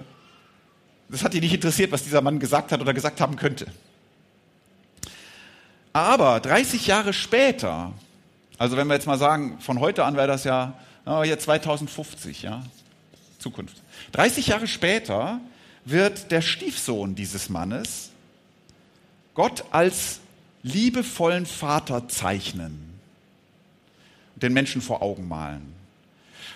das 1.09 1.23
hat 1.23 1.33
die 1.33 1.39
nicht 1.39 1.53
interessiert, 1.53 1.91
was 1.91 2.03
dieser 2.03 2.21
Mann 2.21 2.39
gesagt 2.39 2.71
hat 2.71 2.81
oder 2.81 2.93
gesagt 2.93 3.19
haben 3.19 3.35
könnte. 3.35 3.65
Aber 5.91 6.39
30 6.39 6.85
Jahre 6.85 7.13
später, 7.13 7.93
also 8.59 8.77
wenn 8.77 8.87
wir 8.87 8.93
jetzt 8.93 9.07
mal 9.07 9.17
sagen, 9.17 9.57
von 9.59 9.79
heute 9.79 10.05
an 10.05 10.15
wäre 10.15 10.27
das 10.27 10.43
ja 10.43 10.75
oh, 11.05 11.23
jetzt 11.23 11.45
2050, 11.45 12.43
ja, 12.43 12.61
Zukunft. 13.39 13.77
30 14.12 14.48
Jahre 14.48 14.67
später 14.67 15.41
wird 15.86 16.31
der 16.31 16.41
Stiefsohn 16.41 17.15
dieses 17.15 17.50
Mannes 17.50 18.12
Gott 19.34 19.63
als 19.72 20.19
liebevollen 20.63 21.46
Vater 21.46 22.08
zeichnen, 22.10 22.77
den 24.36 24.53
Menschen 24.53 24.81
vor 24.81 25.01
Augen 25.01 25.27
malen. 25.27 25.74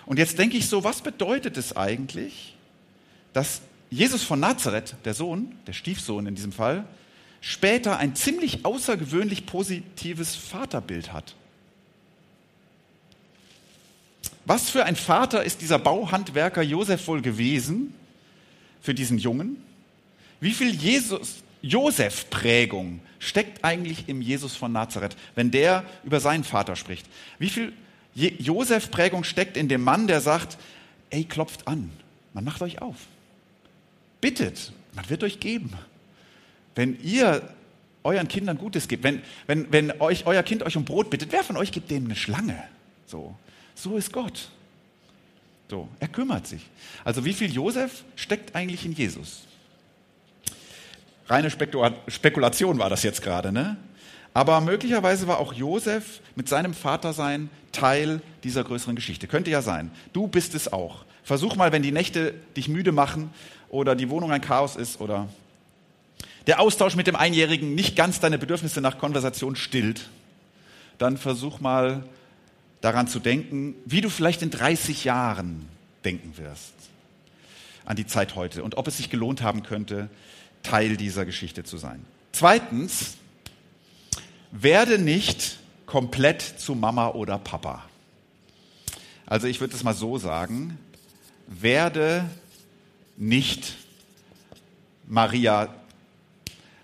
Und 0.06 0.20
jetzt 0.20 0.38
denke 0.38 0.58
ich 0.58 0.68
so, 0.68 0.84
was 0.84 1.02
bedeutet 1.02 1.58
es 1.58 1.76
eigentlich, 1.78 2.56
dass 3.32 3.62
Jesus 3.90 4.24
von 4.24 4.40
Nazareth, 4.40 4.96
der 5.06 5.14
Sohn, 5.14 5.56
der 5.66 5.74
Stiefsohn 5.74 6.28
in 6.28 6.36
diesem 6.36 6.52
Fall, 6.52 6.86
später 7.40 7.98
ein 7.98 8.16
ziemlich 8.16 8.66
außergewöhnlich 8.66 9.46
positives 9.46 10.36
Vaterbild 10.36 11.14
hat? 11.14 11.36
Was 14.46 14.70
für 14.70 14.86
ein 14.86 14.96
Vater 14.96 15.44
ist 15.44 15.62
dieser 15.62 15.80
Bauhandwerker 15.80 16.62
Josef 16.62 17.08
wohl 17.08 17.22
gewesen 17.22 17.94
für 18.82 18.94
diesen 18.94 19.18
Jungen? 19.18 19.58
Wie 20.42 20.52
viel 20.52 20.76
Jesus, 20.76 21.44
Josef-Prägung 21.62 23.00
steckt 23.20 23.64
eigentlich 23.64 24.10
im 24.10 24.22
Jesus 24.22 24.56
von 24.56 24.74
Nazareth, 24.74 25.16
wenn 25.36 25.52
der 25.52 25.86
über 26.04 26.20
seinen 26.20 26.44
Vater 26.44 26.76
spricht? 26.76 27.06
Wie 27.40 27.50
viel 27.50 27.74
Josef-Prägung 28.16 29.24
steckt 29.24 29.56
in 29.56 29.70
dem 29.70 29.84
Mann, 29.84 30.08
der 30.08 30.20
sagt, 30.20 30.58
ey, 31.10 31.24
klopft 31.24 31.68
an, 31.68 31.90
man 32.34 32.44
macht 32.44 32.62
euch 32.62 32.82
auf. 32.82 32.98
Bittet, 34.20 34.74
man 34.94 35.10
wird 35.10 35.24
euch 35.24 35.40
geben. 35.40 35.74
Wenn 36.76 37.02
ihr 37.02 37.48
euren 38.04 38.28
Kindern 38.28 38.58
Gutes 38.58 38.88
gibt, 38.88 39.04
wenn, 39.04 39.22
wenn, 39.48 39.72
wenn 39.72 40.02
euch, 40.02 40.26
euer 40.26 40.44
Kind 40.44 40.64
euch 40.64 40.76
um 40.76 40.86
Brot 40.86 41.10
bittet, 41.10 41.32
wer 41.32 41.44
von 41.44 41.56
euch 41.56 41.72
gibt 41.72 41.90
dem 41.90 42.06
eine 42.06 42.16
Schlange? 42.16 42.62
So. 43.06 43.36
So 43.76 43.98
ist 43.98 44.12
Gott. 44.12 44.50
So, 45.70 45.88
er 46.00 46.08
kümmert 46.08 46.46
sich. 46.48 46.62
Also 47.04 47.26
wie 47.26 47.34
viel 47.34 47.52
Josef 47.52 48.04
steckt 48.16 48.56
eigentlich 48.56 48.86
in 48.86 48.94
Jesus? 48.94 49.44
Reine 51.28 51.50
Spekulation 51.50 52.78
war 52.78 52.90
das 52.90 53.04
jetzt 53.04 53.22
gerade, 53.22 53.52
ne? 53.52 53.78
Aber 54.34 54.62
möglicherweise 54.62 55.28
war 55.28 55.40
auch 55.40 55.54
Josef 55.54 56.20
mit 56.36 56.50
seinem 56.50 56.74
Vatersein 56.74 57.50
Teil 57.72 58.22
dieser 58.44 58.64
größeren 58.64 58.96
Geschichte. 58.96 59.28
Könnte 59.28 59.52
ja 59.52 59.62
sein. 59.62 59.92
Du 60.12 60.28
bist 60.28 60.56
es 60.56 60.72
auch. 60.72 61.06
Versuch 61.24 61.56
mal, 61.56 61.72
wenn 61.72 61.84
die 61.84 61.92
Nächte 61.92 62.34
dich 62.58 62.68
müde 62.68 62.92
machen 62.92 63.32
oder 63.70 63.96
die 63.96 64.10
Wohnung 64.10 64.32
ein 64.32 64.42
Chaos 64.42 64.76
ist 64.76 65.00
oder 65.00 65.30
der 66.48 66.60
Austausch 66.60 66.96
mit 66.96 67.08
dem 67.08 67.16
Einjährigen 67.16 67.74
nicht 67.74 67.96
ganz 67.96 68.20
deine 68.20 68.38
Bedürfnisse 68.38 68.82
nach 68.82 68.98
Konversation 68.98 69.56
stillt, 69.56 70.10
dann 70.98 71.18
versuch 71.18 71.60
mal 71.60 72.04
daran 72.84 73.08
zu 73.08 73.20
denken, 73.20 73.76
wie 73.86 74.02
du 74.02 74.10
vielleicht 74.10 74.42
in 74.42 74.50
30 74.50 75.06
Jahren 75.06 75.70
denken 76.04 76.38
wirst 76.38 76.74
an 77.86 77.96
die 77.96 78.06
Zeit 78.06 78.36
heute 78.36 78.62
und 78.62 78.76
ob 78.76 78.88
es 78.88 78.98
sich 78.98 79.10
gelohnt 79.10 79.42
haben 79.42 79.64
könnte, 79.64 80.10
Teil 80.64 80.98
dieser 80.98 81.26
Geschichte 81.26 81.64
zu 81.64 81.78
sein. 81.78 82.06
Zweitens, 82.34 83.16
werde 84.52 85.00
nicht 85.00 85.60
komplett 85.86 86.42
zu 86.42 86.76
Mama 86.76 87.10
oder 87.10 87.38
Papa. 87.38 87.86
Also 89.26 89.48
ich 89.48 89.62
würde 89.62 89.76
es 89.76 89.84
mal 89.84 89.94
so 89.94 90.18
sagen, 90.18 90.78
werde 91.48 92.30
nicht 93.16 93.76
Maria, 95.08 95.74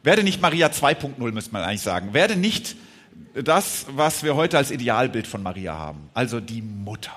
werde 0.03 0.23
nicht 0.23 0.41
Maria 0.41 0.67
2.0, 0.67 1.31
müsste 1.33 1.51
man 1.51 1.63
eigentlich 1.63 1.81
sagen. 1.81 2.13
Werde 2.13 2.37
nicht 2.37 2.77
das, 3.33 3.85
was 3.89 4.23
wir 4.23 4.35
heute 4.35 4.57
als 4.57 4.71
Idealbild 4.71 5.27
von 5.27 5.43
Maria 5.43 5.75
haben, 5.75 6.09
also 6.13 6.39
die 6.39 6.61
Mutter 6.61 7.13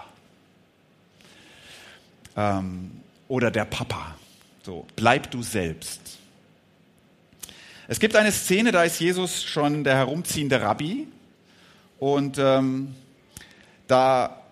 ähm, 2.36 2.90
oder 3.28 3.50
der 3.50 3.64
Papa. 3.64 4.16
So, 4.62 4.86
bleib 4.96 5.30
du 5.30 5.42
selbst. 5.42 6.18
Es 7.88 7.98
gibt 7.98 8.14
eine 8.14 8.32
Szene, 8.32 8.72
da 8.72 8.84
ist 8.84 9.00
Jesus 9.00 9.42
schon 9.42 9.84
der 9.84 9.96
herumziehende 9.96 10.60
Rabbi 10.60 11.08
und 11.98 12.38
ähm, 12.38 12.94
da 13.88 14.42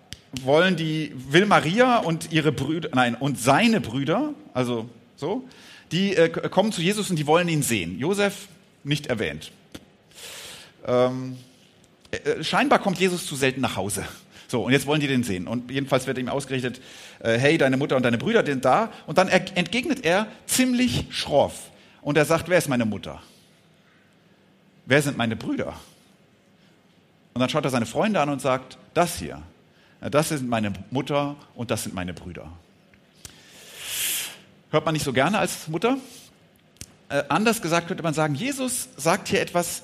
wollen 0.43 0.77
die 0.77 1.13
will 1.15 1.47
Maria 1.47 1.99
und 1.99 2.33
ihre 2.33 2.53
Brüder, 2.53 2.91
nein 2.93 3.15
und 3.15 3.39
seine 3.39 3.81
Brüder, 3.81 4.35
also 4.53 4.89
so, 5.17 5.49
die 5.93 6.15
äh, 6.17 6.29
kommen 6.29 6.73
zu 6.73 6.83
Jesus 6.83 7.11
und 7.11 7.17
die 7.17 7.27
wollen 7.27 7.49
ihn 7.49 7.63
sehen. 7.63 7.99
Josef 7.99 8.49
nicht 8.85 9.07
erwähnt. 9.07 9.53
Ähm, 10.87 11.37
äh, 12.11 12.43
scheinbar 12.43 12.79
kommt 12.79 12.99
Jesus 12.99 13.27
zu 13.27 13.37
selten 13.37 13.61
nach 13.61 13.77
Hause. 13.77 14.05
So, 14.49 14.65
und 14.65 14.73
jetzt 14.73 14.87
wollen 14.87 15.01
die 15.01 15.07
den 15.07 15.23
sehen. 15.23 15.47
Und 15.47 15.71
jedenfalls 15.71 16.09
wird 16.09 16.19
ihm 16.19 16.29
ausgerichtet, 16.29 16.81
äh, 17.21 17.39
hey, 17.39 17.57
deine 17.57 17.77
Mutter 17.77 17.97
und 17.97 18.03
deine 18.03 18.19
Brüder 18.19 18.45
sind 18.45 18.65
da. 18.65 18.91
Und 19.07 19.17
dann 19.17 19.29
entgegnet 19.29 20.05
er 20.05 20.27
ziemlich 20.47 21.07
schroff. 21.11 21.71
Und 22.03 22.17
er 22.17 22.25
sagt, 22.25 22.49
wer 22.49 22.59
ist 22.59 22.69
meine 22.69 22.85
Mutter? 22.85 23.23
Wer 24.87 25.03
sind 25.03 25.17
meine 25.17 25.37
Brüder? 25.37 25.75
Und 27.33 27.41
dann 27.41 27.49
schaut 27.49 27.65
er 27.65 27.71
seine 27.71 27.87
Freunde 27.87 28.21
an 28.21 28.29
und 28.29 28.41
sagt, 28.41 28.77
das 28.93 29.19
hier, 29.19 29.41
das 30.01 30.31
sind 30.31 30.49
meine 30.49 30.73
Mutter 30.91 31.37
und 31.55 31.71
das 31.71 31.85
sind 31.85 31.95
meine 31.95 32.13
Brüder. 32.13 32.51
Hört 34.71 34.85
man 34.85 34.95
nicht 34.95 35.05
so 35.05 35.13
gerne 35.13 35.39
als 35.39 35.69
Mutter? 35.69 35.97
Äh, 37.09 37.25
anders 37.29 37.61
gesagt 37.61 37.89
könnte 37.89 38.03
man 38.03 38.15
sagen, 38.15 38.35
Jesus 38.35 38.89
sagt 38.97 39.29
hier 39.29 39.41
etwas 39.41 39.83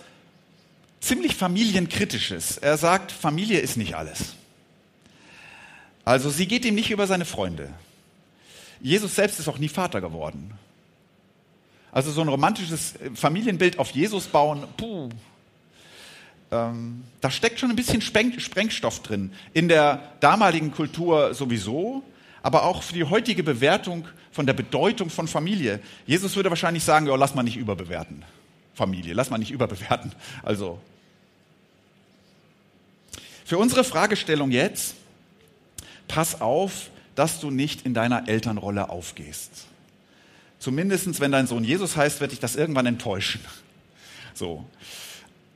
ziemlich 1.00 1.36
familienkritisches. 1.36 2.58
Er 2.58 2.76
sagt, 2.76 3.12
Familie 3.12 3.60
ist 3.60 3.76
nicht 3.76 3.94
alles. 3.94 4.34
Also 6.04 6.30
sie 6.30 6.46
geht 6.46 6.64
ihm 6.64 6.74
nicht 6.74 6.90
über 6.90 7.06
seine 7.06 7.24
Freunde. 7.24 7.70
Jesus 8.80 9.14
selbst 9.14 9.40
ist 9.40 9.48
auch 9.48 9.58
nie 9.58 9.68
Vater 9.68 10.00
geworden. 10.00 10.52
Also 11.90 12.12
so 12.12 12.20
ein 12.20 12.28
romantisches 12.28 12.94
Familienbild 13.14 13.78
auf 13.78 13.90
Jesus 13.90 14.26
bauen, 14.26 14.64
puh, 14.76 15.08
ähm, 16.52 17.04
da 17.20 17.30
steckt 17.30 17.58
schon 17.58 17.70
ein 17.70 17.76
bisschen 17.76 18.00
Sprengstoff 18.02 19.02
drin. 19.02 19.32
In 19.52 19.68
der 19.68 20.12
damaligen 20.20 20.72
Kultur 20.72 21.34
sowieso, 21.34 22.02
aber 22.42 22.64
auch 22.64 22.82
für 22.82 22.94
die 22.94 23.04
heutige 23.04 23.42
Bewertung 23.42 24.06
von 24.30 24.46
der 24.46 24.52
Bedeutung 24.52 25.10
von 25.10 25.26
Familie. 25.26 25.80
Jesus 26.06 26.36
würde 26.36 26.50
wahrscheinlich 26.50 26.84
sagen, 26.84 27.06
ja, 27.06 27.16
lass 27.16 27.34
mal 27.34 27.42
nicht 27.42 27.56
überbewerten. 27.56 28.24
Familie, 28.76 29.14
lass 29.14 29.30
mal 29.30 29.38
nicht 29.38 29.50
überbewerten. 29.50 30.12
Also 30.42 30.78
für 33.46 33.58
unsere 33.58 33.84
Fragestellung 33.84 34.50
jetzt, 34.50 34.96
pass 36.08 36.40
auf, 36.40 36.90
dass 37.14 37.40
du 37.40 37.50
nicht 37.50 37.86
in 37.86 37.94
deiner 37.94 38.28
Elternrolle 38.28 38.90
aufgehst. 38.90 39.66
Zumindest 40.58 41.20
wenn 41.20 41.32
dein 41.32 41.46
Sohn 41.46 41.64
Jesus 41.64 41.96
heißt, 41.96 42.20
wird 42.20 42.32
dich 42.32 42.40
das 42.40 42.54
irgendwann 42.54 42.86
enttäuschen. 42.86 43.40
So. 44.34 44.64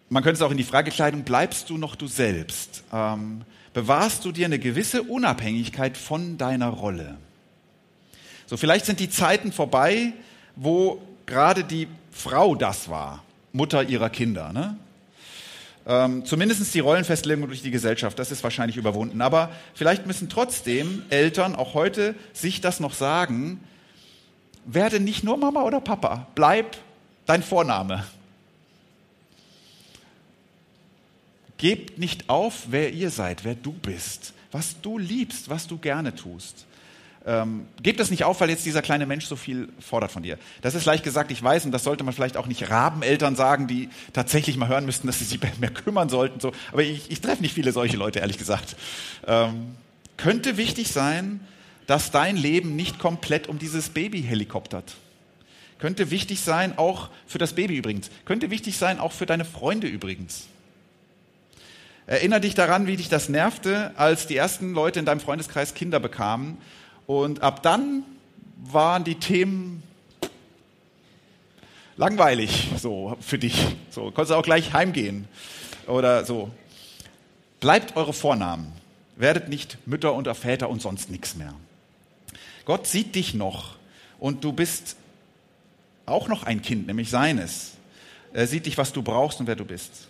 Man 0.08 0.22
könnte 0.22 0.36
es 0.36 0.42
auch 0.42 0.50
in 0.50 0.56
die 0.56 0.64
Frage 0.64 0.90
kleiden, 0.90 1.22
bleibst 1.22 1.68
du 1.68 1.76
noch 1.76 1.94
du 1.94 2.06
selbst? 2.06 2.82
Ähm, 2.92 3.42
bewahrst 3.74 4.24
du 4.24 4.32
dir 4.32 4.46
eine 4.46 4.58
gewisse 4.58 5.02
Unabhängigkeit 5.02 5.96
von 5.96 6.38
deiner 6.38 6.68
Rolle? 6.68 7.18
So, 8.46 8.56
vielleicht 8.56 8.86
sind 8.86 8.98
die 8.98 9.10
Zeiten 9.10 9.52
vorbei, 9.52 10.14
wo 10.56 11.02
gerade 11.26 11.64
die 11.64 11.86
Frau 12.10 12.54
das 12.54 12.88
war, 12.88 13.22
Mutter 13.52 13.82
ihrer 13.82 14.10
Kinder. 14.10 14.52
Ne? 14.52 14.76
Ähm, 15.86 16.24
zumindest 16.24 16.74
die 16.74 16.80
Rollenfestlegung 16.80 17.46
durch 17.46 17.62
die 17.62 17.70
Gesellschaft, 17.70 18.18
das 18.18 18.30
ist 18.30 18.42
wahrscheinlich 18.44 18.76
überwunden. 18.76 19.20
Aber 19.22 19.50
vielleicht 19.74 20.06
müssen 20.06 20.28
trotzdem 20.28 21.02
Eltern 21.10 21.54
auch 21.56 21.74
heute 21.74 22.14
sich 22.32 22.60
das 22.60 22.80
noch 22.80 22.94
sagen, 22.94 23.60
werde 24.64 25.00
nicht 25.00 25.24
nur 25.24 25.36
Mama 25.36 25.62
oder 25.62 25.80
Papa, 25.80 26.26
bleib 26.34 26.76
dein 27.26 27.42
Vorname. 27.42 28.04
Gebt 31.56 31.98
nicht 31.98 32.28
auf, 32.28 32.66
wer 32.70 32.92
ihr 32.92 33.10
seid, 33.10 33.44
wer 33.44 33.54
du 33.54 33.72
bist, 33.72 34.32
was 34.52 34.80
du 34.80 34.98
liebst, 34.98 35.48
was 35.48 35.66
du 35.66 35.76
gerne 35.76 36.14
tust. 36.14 36.66
Ähm, 37.26 37.66
gib 37.82 37.98
das 37.98 38.10
nicht 38.10 38.24
auf, 38.24 38.40
weil 38.40 38.48
jetzt 38.48 38.64
dieser 38.64 38.80
kleine 38.80 39.04
Mensch 39.04 39.26
so 39.26 39.36
viel 39.36 39.68
fordert 39.78 40.10
von 40.10 40.22
dir. 40.22 40.38
Das 40.62 40.74
ist 40.74 40.86
leicht 40.86 41.04
gesagt, 41.04 41.30
ich 41.30 41.42
weiß, 41.42 41.66
und 41.66 41.72
das 41.72 41.84
sollte 41.84 42.02
man 42.02 42.14
vielleicht 42.14 42.38
auch 42.38 42.46
nicht 42.46 42.70
Rabeneltern 42.70 43.36
sagen, 43.36 43.66
die 43.66 43.90
tatsächlich 44.14 44.56
mal 44.56 44.68
hören 44.68 44.86
müssten, 44.86 45.06
dass 45.06 45.18
sie 45.18 45.26
sich 45.26 45.40
mehr 45.60 45.70
kümmern 45.70 46.08
sollten. 46.08 46.40
So. 46.40 46.52
Aber 46.72 46.82
ich, 46.82 47.10
ich 47.10 47.20
treffe 47.20 47.42
nicht 47.42 47.54
viele 47.54 47.72
solche 47.72 47.98
Leute, 47.98 48.20
ehrlich 48.20 48.38
gesagt. 48.38 48.74
Ähm, 49.26 49.76
könnte 50.16 50.56
wichtig 50.56 50.92
sein, 50.92 51.40
dass 51.86 52.10
dein 52.10 52.36
Leben 52.36 52.74
nicht 52.74 52.98
komplett 52.98 53.48
um 53.48 53.58
dieses 53.58 53.90
Baby 53.90 54.22
helikoptert. 54.22 54.94
Könnte 55.78 56.10
wichtig 56.10 56.40
sein, 56.40 56.78
auch 56.78 57.10
für 57.26 57.38
das 57.38 57.54
Baby 57.54 57.76
übrigens. 57.76 58.10
Könnte 58.24 58.50
wichtig 58.50 58.78
sein, 58.78 58.98
auch 58.98 59.12
für 59.12 59.26
deine 59.26 59.44
Freunde 59.44 59.88
übrigens. 59.88 60.46
Erinner 62.06 62.40
dich 62.40 62.54
daran, 62.54 62.86
wie 62.86 62.96
dich 62.96 63.08
das 63.08 63.28
nervte, 63.28 63.92
als 63.96 64.26
die 64.26 64.36
ersten 64.36 64.72
Leute 64.72 64.98
in 64.98 65.06
deinem 65.06 65.20
Freundeskreis 65.20 65.74
Kinder 65.74 66.00
bekamen 66.00 66.58
und 67.10 67.42
ab 67.42 67.60
dann 67.64 68.04
waren 68.56 69.02
die 69.02 69.16
Themen 69.16 69.82
langweilig 71.96 72.68
so 72.76 73.16
für 73.20 73.36
dich. 73.36 73.66
So 73.90 74.12
konntest 74.12 74.30
du 74.30 74.34
auch 74.36 74.44
gleich 74.44 74.72
heimgehen 74.74 75.26
oder 75.88 76.24
so. 76.24 76.52
Bleibt 77.58 77.96
eure 77.96 78.12
Vornamen. 78.12 78.70
Werdet 79.16 79.48
nicht 79.48 79.76
Mütter 79.88 80.14
und 80.14 80.32
Väter 80.36 80.70
und 80.70 80.80
sonst 80.80 81.10
nichts 81.10 81.34
mehr. 81.34 81.52
Gott 82.64 82.86
sieht 82.86 83.16
dich 83.16 83.34
noch 83.34 83.74
und 84.20 84.44
du 84.44 84.52
bist 84.52 84.94
auch 86.06 86.28
noch 86.28 86.44
ein 86.44 86.62
Kind, 86.62 86.86
nämlich 86.86 87.10
seines. 87.10 87.72
Er 88.32 88.46
sieht 88.46 88.66
dich, 88.66 88.78
was 88.78 88.92
du 88.92 89.02
brauchst 89.02 89.40
und 89.40 89.48
wer 89.48 89.56
du 89.56 89.64
bist. 89.64 90.06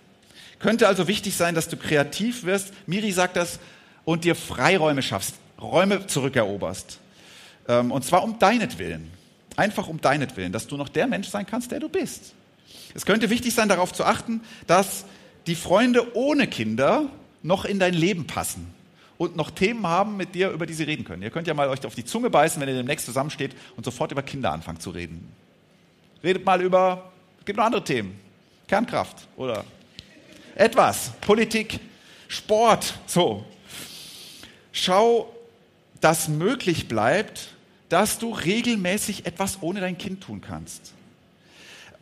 Könnte 0.58 0.86
also 0.86 1.08
wichtig 1.08 1.34
sein, 1.34 1.54
dass 1.54 1.66
du 1.66 1.78
kreativ 1.78 2.44
wirst. 2.44 2.74
Miri 2.86 3.10
sagt 3.10 3.36
das 3.36 3.58
und 4.04 4.24
dir 4.24 4.34
Freiräume 4.34 5.00
schaffst, 5.00 5.36
Räume 5.60 6.06
zurückeroberst. 6.06 6.98
Ähm, 7.68 7.92
und 7.92 8.04
zwar 8.04 8.24
um 8.24 8.38
deinetwillen. 8.38 9.10
Einfach 9.56 9.88
um 9.88 10.00
deinetwillen, 10.00 10.52
dass 10.52 10.66
du 10.66 10.76
noch 10.76 10.88
der 10.88 11.06
Mensch 11.06 11.28
sein 11.28 11.46
kannst, 11.46 11.70
der 11.70 11.80
du 11.80 11.88
bist. 11.88 12.34
Es 12.94 13.06
könnte 13.06 13.30
wichtig 13.30 13.54
sein, 13.54 13.68
darauf 13.68 13.92
zu 13.92 14.04
achten, 14.04 14.42
dass 14.66 15.04
die 15.46 15.54
Freunde 15.54 16.16
ohne 16.16 16.46
Kinder 16.46 17.08
noch 17.42 17.64
in 17.64 17.78
dein 17.78 17.94
Leben 17.94 18.26
passen 18.26 18.72
und 19.18 19.36
noch 19.36 19.50
Themen 19.50 19.86
haben 19.86 20.16
mit 20.16 20.34
dir, 20.34 20.50
über 20.50 20.66
die 20.66 20.72
sie 20.72 20.84
reden 20.84 21.04
können. 21.04 21.22
Ihr 21.22 21.30
könnt 21.30 21.46
ja 21.46 21.54
mal 21.54 21.68
euch 21.68 21.84
auf 21.84 21.94
die 21.94 22.04
Zunge 22.04 22.30
beißen, 22.30 22.60
wenn 22.60 22.68
ihr 22.68 22.74
demnächst 22.74 23.06
zusammensteht 23.06 23.54
und 23.76 23.84
sofort 23.84 24.12
über 24.12 24.22
Kinder 24.22 24.52
anfangt 24.52 24.82
zu 24.82 24.90
reden. 24.90 25.30
Redet 26.22 26.44
mal 26.44 26.60
über, 26.62 27.10
es 27.38 27.44
gibt 27.44 27.58
noch 27.58 27.64
andere 27.64 27.84
Themen. 27.84 28.18
Kernkraft 28.66 29.26
oder 29.36 29.64
etwas, 30.54 31.12
Politik, 31.20 31.80
Sport, 32.28 32.94
so. 33.06 33.44
Schau, 34.72 35.34
dass 36.00 36.28
möglich 36.28 36.88
bleibt, 36.88 37.54
dass 37.88 38.18
du 38.18 38.32
regelmäßig 38.32 39.26
etwas 39.26 39.58
ohne 39.60 39.80
dein 39.80 39.98
Kind 39.98 40.22
tun 40.22 40.40
kannst. 40.40 40.92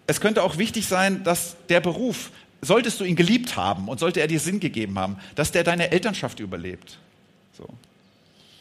Es 0.07 0.21
könnte 0.21 0.43
auch 0.43 0.59
wichtig 0.59 0.87
sein, 0.87 1.25
dass 1.25 1.57
der 1.69 1.81
Beruf, 1.81 2.31
solltest 2.61 3.01
du 3.01 3.05
ihn 3.05 3.17
geliebt 3.17 3.57
haben 3.57 3.89
und 3.89 4.01
sollte 4.01 4.21
er 4.21 4.27
dir 4.27 4.41
Sinn 4.41 4.61
gegeben 4.61 4.99
haben, 4.99 5.19
dass 5.35 5.53
der 5.53 5.65
deine 5.65 5.91
Elternschaft 5.91 6.41
überlebt. 6.41 6.99
So. 7.57 7.67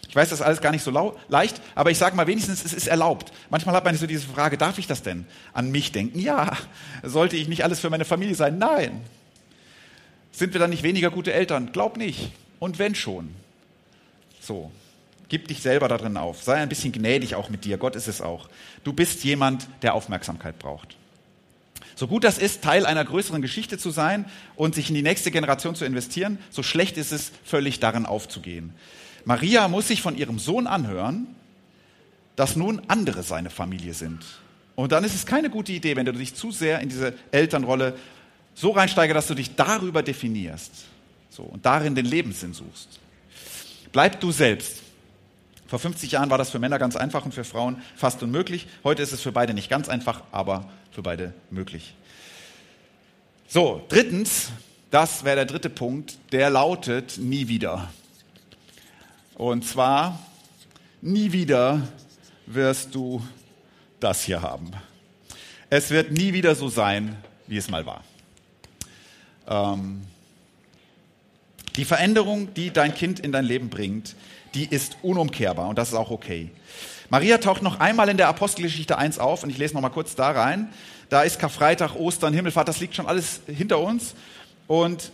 Ich 0.10 0.16
weiß, 0.16 0.30
das 0.30 0.40
ist 0.40 0.46
alles 0.46 0.62
gar 0.62 0.72
nicht 0.72 0.84
so 0.84 1.16
leicht, 1.28 1.62
aber 1.76 1.92
ich 1.92 1.98
sage 1.98 2.16
mal 2.16 2.28
wenigstens, 2.28 2.64
es 2.64 2.74
ist 2.74 2.88
erlaubt. 2.88 3.34
Manchmal 3.50 3.76
hat 3.76 3.84
man 3.84 3.96
so 3.98 4.08
diese 4.08 4.28
Frage, 4.28 4.58
darf 4.58 4.78
ich 4.78 4.88
das 4.88 5.04
denn 5.04 5.26
an 5.54 5.70
mich 5.70 5.92
denken? 5.92 6.20
Ja. 6.20 6.58
Sollte 7.04 7.36
ich 7.36 7.48
nicht 7.48 7.64
alles 7.64 7.80
für 7.80 7.90
meine 7.90 8.06
Familie 8.06 8.36
sein? 8.36 8.58
Nein. 8.58 9.02
Sind 10.32 10.54
wir 10.54 10.60
dann 10.60 10.70
nicht 10.70 10.84
weniger 10.84 11.12
gute 11.12 11.34
Eltern? 11.34 11.72
Glaub 11.74 11.98
nicht. 11.98 12.32
Und 12.60 12.80
wenn 12.80 12.96
schon. 12.96 13.34
So. 14.40 14.72
Gib 15.30 15.48
dich 15.48 15.62
selber 15.62 15.88
darin 15.88 16.18
auf. 16.18 16.44
Sei 16.44 16.56
ein 16.56 16.70
bisschen 16.70 16.92
gnädig 16.92 17.36
auch 17.36 17.50
mit 17.50 17.66
dir. 17.66 17.78
Gott 17.78 17.96
ist 17.96 18.08
es 18.08 18.22
auch. 18.22 18.50
Du 18.84 18.94
bist 18.94 19.24
jemand, 19.24 19.68
der 19.82 19.94
Aufmerksamkeit 19.94 20.58
braucht. 20.60 20.96
So 21.96 22.08
gut 22.08 22.24
das 22.24 22.38
ist, 22.38 22.62
Teil 22.62 22.86
einer 22.86 23.04
größeren 23.04 23.42
Geschichte 23.42 23.78
zu 23.78 23.90
sein 23.90 24.26
und 24.56 24.76
sich 24.76 24.90
in 24.90 24.96
die 24.96 25.02
nächste 25.02 25.32
Generation 25.32 25.76
zu 25.76 25.84
investieren, 25.84 26.38
so 26.52 26.62
schlecht 26.62 26.96
ist 26.96 27.12
es, 27.12 27.32
völlig 27.44 27.80
darin 27.80 28.06
aufzugehen. 28.06 28.74
Maria 29.26 29.68
muss 29.68 29.88
sich 29.88 30.02
von 30.02 30.16
ihrem 30.16 30.38
Sohn 30.38 30.68
anhören, 30.68 31.28
dass 32.36 32.56
nun 32.56 32.84
andere 32.88 33.24
seine 33.24 33.50
Familie 33.50 33.96
sind. 33.96 34.24
Und 34.76 34.92
dann 34.92 35.04
ist 35.04 35.16
es 35.16 35.26
keine 35.26 35.50
gute 35.50 35.72
Idee, 35.72 35.96
wenn 35.96 36.06
du 36.06 36.14
dich 36.14 36.36
zu 36.36 36.52
sehr 36.52 36.82
in 36.82 36.90
diese 36.90 37.16
Elternrolle 37.32 37.98
so 38.54 38.70
reinsteigst, 38.72 39.16
dass 39.16 39.28
du 39.28 39.34
dich 39.34 39.56
darüber 39.56 40.04
definierst 40.04 40.72
so, 41.32 41.44
und 41.44 41.66
darin 41.66 41.96
den 41.96 42.06
Lebenssinn 42.06 42.54
suchst. 42.54 43.00
Bleib 43.92 44.20
du 44.20 44.32
selbst. 44.32 44.84
Vor 45.68 45.80
50 45.80 46.12
Jahren 46.12 46.30
war 46.30 46.38
das 46.38 46.50
für 46.50 46.60
Männer 46.60 46.80
ganz 46.80 46.96
einfach 46.96 47.26
und 47.26 47.34
für 47.34 47.44
Frauen 47.44 47.82
fast 47.96 48.24
unmöglich. 48.24 48.68
Heute 48.86 49.04
ist 49.04 49.12
es 49.12 49.22
für 49.22 49.34
beide 49.34 49.54
nicht 49.54 49.70
ganz 49.70 49.90
einfach, 49.90 50.24
aber 50.32 50.70
für 50.92 51.02
beide 51.02 51.34
möglich. 51.52 51.94
So, 53.50 53.86
drittens, 53.90 54.50
das 54.92 55.26
wäre 55.26 55.36
der 55.36 55.46
dritte 55.46 55.70
Punkt, 55.70 56.18
der 56.32 56.50
lautet 56.50 57.18
nie 57.18 57.50
wieder. 57.50 57.92
Und 59.36 59.66
zwar, 59.66 60.20
nie 61.02 61.34
wieder 61.34 61.86
wirst 62.46 62.96
du 62.96 63.22
das 64.00 64.24
hier 64.24 64.42
haben. 64.42 64.72
Es 65.70 65.90
wird 65.90 66.12
nie 66.12 66.32
wieder 66.32 66.56
so 66.56 66.70
sein, 66.70 67.18
wie 67.46 67.58
es 67.58 67.70
mal 67.70 67.86
war. 67.86 68.04
Ähm, 69.48 70.02
die 71.76 71.86
Veränderung, 71.86 72.54
die 72.54 72.72
dein 72.72 72.96
Kind 72.96 73.20
in 73.20 73.32
dein 73.34 73.46
Leben 73.46 73.70
bringt, 73.70 74.16
die 74.54 74.66
ist 74.66 74.98
unumkehrbar 75.02 75.70
und 75.70 75.78
das 75.78 75.90
ist 75.90 75.96
auch 75.96 76.12
okay. 76.12 76.50
Maria 77.10 77.38
taucht 77.38 77.62
noch 77.62 77.80
einmal 77.80 78.10
in 78.10 78.18
der 78.18 78.28
Apostelgeschichte 78.28 78.98
1 78.98 79.20
auf 79.20 79.44
und 79.44 79.50
ich 79.50 79.58
lese 79.58 79.74
noch 79.74 79.82
mal 79.82 79.90
kurz 79.90 80.16
da 80.16 80.32
rein. 80.32 80.70
Da 81.10 81.24
ist 81.24 81.40
Karfreitag, 81.40 81.96
Ostern, 81.96 82.34
Himmelfahrt, 82.34 82.68
das 82.68 82.80
liegt 82.80 82.96
schon 82.96 83.08
alles 83.08 83.42
hinter 83.48 83.80
uns 83.80 84.14
und 84.68 85.12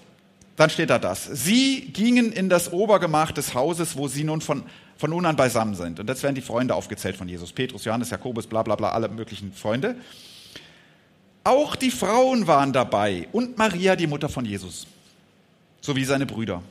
dann 0.56 0.70
steht 0.70 0.90
da 0.90 1.00
das. 1.00 1.26
Sie 1.26 1.82
gingen 1.94 2.32
in 2.32 2.50
das 2.50 2.72
Obergemach 2.72 3.32
des 3.32 3.54
Hauses, 3.54 3.96
wo 3.98 4.08
sie 4.08 4.24
nun 4.24 4.42
von, 4.42 4.64
von 4.98 5.10
nun 5.10 5.26
an 5.26 5.36
beisammen 5.36 5.76
sind. 5.76 6.00
Und 6.00 6.08
jetzt 6.08 6.24
werden 6.24 6.36
die 6.36 6.42
Freunde 6.42 6.76
aufgezählt 6.76 7.16
von 7.16 7.28
Jesus. 7.28 7.52
Petrus, 7.52 7.86
Johannes, 7.86 8.12
Jakobus, 8.12 8.48
bla 8.48 8.62
bla 8.64 8.76
bla, 8.76 8.92
alle 8.92 9.10
möglichen 9.10 9.54
Freunde. 9.54 9.96
Auch 11.44 11.76
die 11.76 11.92
Frauen 11.92 12.48
waren 12.48 12.72
dabei 12.72 13.28
und 13.32 13.58
Maria, 13.58 13.96
die 13.96 14.08
Mutter 14.08 14.30
von 14.30 14.46
Jesus, 14.46 14.88
sowie 15.82 16.06
seine 16.06 16.26
Brüder. 16.26 16.64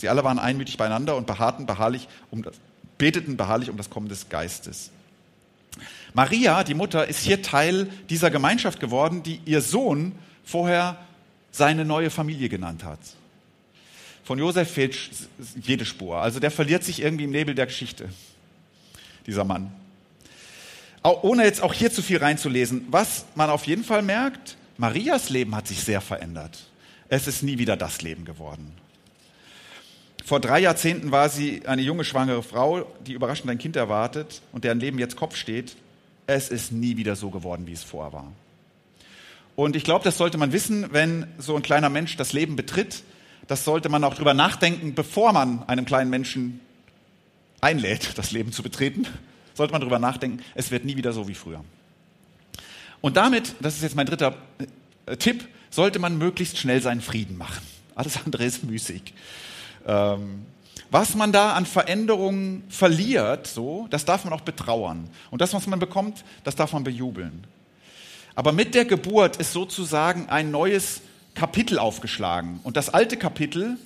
Sie 0.00 0.08
alle 0.08 0.24
waren 0.24 0.38
einmütig 0.38 0.78
beieinander 0.78 1.14
und 1.14 1.26
beharrten 1.26 1.66
beharrlich 1.66 2.08
um 2.30 2.42
das, 2.42 2.54
beteten 2.96 3.36
beharrlich 3.36 3.68
um 3.68 3.76
das 3.76 3.90
Kommen 3.90 4.08
des 4.08 4.30
Geistes. 4.30 4.90
Maria, 6.14 6.64
die 6.64 6.72
Mutter, 6.72 7.06
ist 7.06 7.20
hier 7.20 7.42
Teil 7.42 7.86
dieser 8.08 8.30
Gemeinschaft 8.30 8.80
geworden, 8.80 9.22
die 9.22 9.42
ihr 9.44 9.60
Sohn 9.60 10.12
vorher 10.42 10.96
seine 11.50 11.84
neue 11.84 12.08
Familie 12.08 12.48
genannt 12.48 12.82
hat. 12.82 12.98
Von 14.24 14.38
Josef 14.38 14.70
fehlt 14.70 14.96
jede 15.60 15.84
Spur. 15.84 16.16
Also 16.16 16.40
der 16.40 16.50
verliert 16.50 16.82
sich 16.82 17.02
irgendwie 17.02 17.24
im 17.24 17.30
Nebel 17.30 17.54
der 17.54 17.66
Geschichte, 17.66 18.08
dieser 19.26 19.44
Mann. 19.44 19.70
Auch, 21.02 21.24
ohne 21.24 21.44
jetzt 21.44 21.62
auch 21.62 21.74
hier 21.74 21.92
zu 21.92 22.00
viel 22.00 22.16
reinzulesen, 22.16 22.86
was 22.90 23.26
man 23.34 23.50
auf 23.50 23.66
jeden 23.66 23.84
Fall 23.84 24.00
merkt, 24.00 24.56
Marias 24.78 25.28
Leben 25.28 25.54
hat 25.54 25.68
sich 25.68 25.82
sehr 25.82 26.00
verändert. 26.00 26.58
Es 27.10 27.26
ist 27.26 27.42
nie 27.42 27.58
wieder 27.58 27.76
das 27.76 28.00
Leben 28.00 28.24
geworden. 28.24 28.72
Vor 30.30 30.38
drei 30.38 30.60
Jahrzehnten 30.60 31.10
war 31.10 31.28
sie 31.28 31.66
eine 31.66 31.82
junge 31.82 32.04
schwangere 32.04 32.44
Frau, 32.44 32.86
die 33.04 33.14
überraschend 33.14 33.50
ein 33.50 33.58
Kind 33.58 33.74
erwartet 33.74 34.42
und 34.52 34.62
deren 34.62 34.78
Leben 34.78 35.00
jetzt 35.00 35.16
Kopf 35.16 35.34
steht. 35.34 35.74
Es 36.28 36.50
ist 36.50 36.70
nie 36.70 36.96
wieder 36.96 37.16
so 37.16 37.30
geworden, 37.30 37.66
wie 37.66 37.72
es 37.72 37.82
vorher 37.82 38.12
war. 38.12 38.30
Und 39.56 39.74
ich 39.74 39.82
glaube, 39.82 40.04
das 40.04 40.18
sollte 40.18 40.38
man 40.38 40.52
wissen, 40.52 40.86
wenn 40.92 41.26
so 41.38 41.56
ein 41.56 41.62
kleiner 41.62 41.88
Mensch 41.88 42.16
das 42.16 42.32
Leben 42.32 42.54
betritt, 42.54 43.02
das 43.48 43.64
sollte 43.64 43.88
man 43.88 44.04
auch 44.04 44.14
drüber 44.14 44.32
nachdenken, 44.32 44.94
bevor 44.94 45.32
man 45.32 45.64
einem 45.64 45.84
kleinen 45.84 46.10
Menschen 46.10 46.60
einlädt, 47.60 48.16
das 48.16 48.30
Leben 48.30 48.52
zu 48.52 48.62
betreten. 48.62 49.08
Sollte 49.54 49.72
man 49.72 49.80
drüber 49.80 49.98
nachdenken, 49.98 50.44
es 50.54 50.70
wird 50.70 50.84
nie 50.84 50.96
wieder 50.96 51.12
so 51.12 51.26
wie 51.26 51.34
früher. 51.34 51.64
Und 53.00 53.16
damit, 53.16 53.56
das 53.60 53.74
ist 53.74 53.82
jetzt 53.82 53.96
mein 53.96 54.06
dritter 54.06 54.36
äh, 55.06 55.16
Tipp, 55.16 55.48
sollte 55.70 55.98
man 55.98 56.18
möglichst 56.18 56.56
schnell 56.56 56.80
seinen 56.80 57.00
Frieden 57.00 57.36
machen. 57.36 57.66
Alles 57.96 58.24
andere 58.24 58.44
ist 58.44 58.62
müßig. 58.62 59.12
Ähm, 59.86 60.46
was 60.90 61.14
man 61.14 61.30
da 61.32 61.52
an 61.52 61.66
Veränderungen 61.66 62.64
verliert, 62.68 63.46
so, 63.46 63.86
das 63.90 64.04
darf 64.04 64.24
man 64.24 64.32
auch 64.32 64.40
betrauern. 64.40 65.08
Und 65.30 65.40
das, 65.40 65.54
was 65.54 65.66
man 65.66 65.78
bekommt, 65.78 66.24
das 66.42 66.56
darf 66.56 66.72
man 66.72 66.82
bejubeln. 66.82 67.46
Aber 68.34 68.52
mit 68.52 68.74
der 68.74 68.84
Geburt 68.84 69.36
ist 69.36 69.52
sozusagen 69.52 70.28
ein 70.28 70.50
neues 70.50 71.02
Kapitel 71.34 71.78
aufgeschlagen. 71.78 72.60
Und 72.64 72.76
das 72.76 72.88
alte 72.88 73.16
Kapitel, 73.16 73.76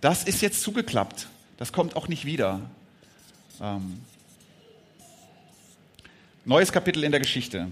das 0.00 0.24
ist 0.24 0.42
jetzt 0.42 0.62
zugeklappt. 0.62 1.28
Das 1.56 1.72
kommt 1.72 1.94
auch 1.94 2.08
nicht 2.08 2.24
wieder. 2.24 2.60
Ähm, 3.60 4.00
neues 6.44 6.72
Kapitel 6.72 7.04
in 7.04 7.12
der 7.12 7.20
Geschichte. 7.20 7.68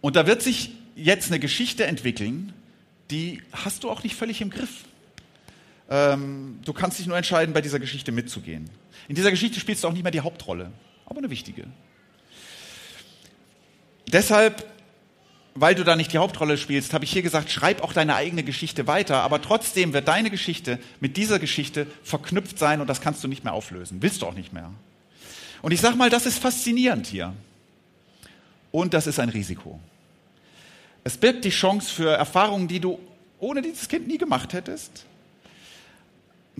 Und 0.00 0.16
da 0.16 0.26
wird 0.26 0.42
sich 0.42 0.72
jetzt 0.94 1.28
eine 1.28 1.40
Geschichte 1.40 1.86
entwickeln, 1.86 2.52
die 3.10 3.42
hast 3.52 3.82
du 3.82 3.90
auch 3.90 4.02
nicht 4.02 4.14
völlig 4.14 4.40
im 4.40 4.50
Griff. 4.50 4.84
Ähm, 5.90 6.60
du 6.64 6.72
kannst 6.72 6.98
dich 6.98 7.06
nur 7.06 7.16
entscheiden, 7.16 7.52
bei 7.52 7.60
dieser 7.60 7.78
Geschichte 7.78 8.12
mitzugehen. 8.12 8.70
In 9.08 9.16
dieser 9.16 9.30
Geschichte 9.30 9.60
spielst 9.60 9.84
du 9.84 9.88
auch 9.88 9.92
nicht 9.92 10.02
mehr 10.02 10.12
die 10.12 10.20
Hauptrolle, 10.20 10.70
aber 11.04 11.18
eine 11.18 11.30
wichtige. 11.30 11.66
Deshalb 14.12 14.64
weil 15.54 15.74
du 15.74 15.84
da 15.84 15.96
nicht 15.96 16.12
die 16.12 16.18
Hauptrolle 16.18 16.56
spielst, 16.56 16.94
habe 16.94 17.04
ich 17.04 17.12
hier 17.12 17.22
gesagt, 17.22 17.50
schreib 17.50 17.82
auch 17.82 17.92
deine 17.92 18.14
eigene 18.14 18.42
Geschichte 18.42 18.86
weiter, 18.86 19.22
aber 19.22 19.42
trotzdem 19.42 19.92
wird 19.92 20.08
deine 20.08 20.30
Geschichte 20.30 20.78
mit 21.00 21.16
dieser 21.16 21.38
Geschichte 21.38 21.86
verknüpft 22.02 22.58
sein 22.58 22.80
und 22.80 22.86
das 22.86 23.00
kannst 23.00 23.22
du 23.24 23.28
nicht 23.28 23.44
mehr 23.44 23.52
auflösen. 23.52 24.00
Willst 24.00 24.22
du 24.22 24.26
auch 24.26 24.34
nicht 24.34 24.52
mehr. 24.52 24.70
Und 25.62 25.72
ich 25.72 25.80
sage 25.80 25.96
mal, 25.96 26.10
das 26.10 26.26
ist 26.26 26.38
faszinierend 26.38 27.06
hier. 27.06 27.34
Und 28.70 28.94
das 28.94 29.06
ist 29.06 29.18
ein 29.18 29.28
Risiko. 29.28 29.80
Es 31.02 31.16
birgt 31.16 31.44
die 31.44 31.50
Chance 31.50 31.92
für 31.92 32.10
Erfahrungen, 32.10 32.68
die 32.68 32.80
du 32.80 32.98
ohne 33.38 33.62
dieses 33.62 33.88
Kind 33.88 34.06
nie 34.06 34.18
gemacht 34.18 34.52
hättest. 34.52 35.04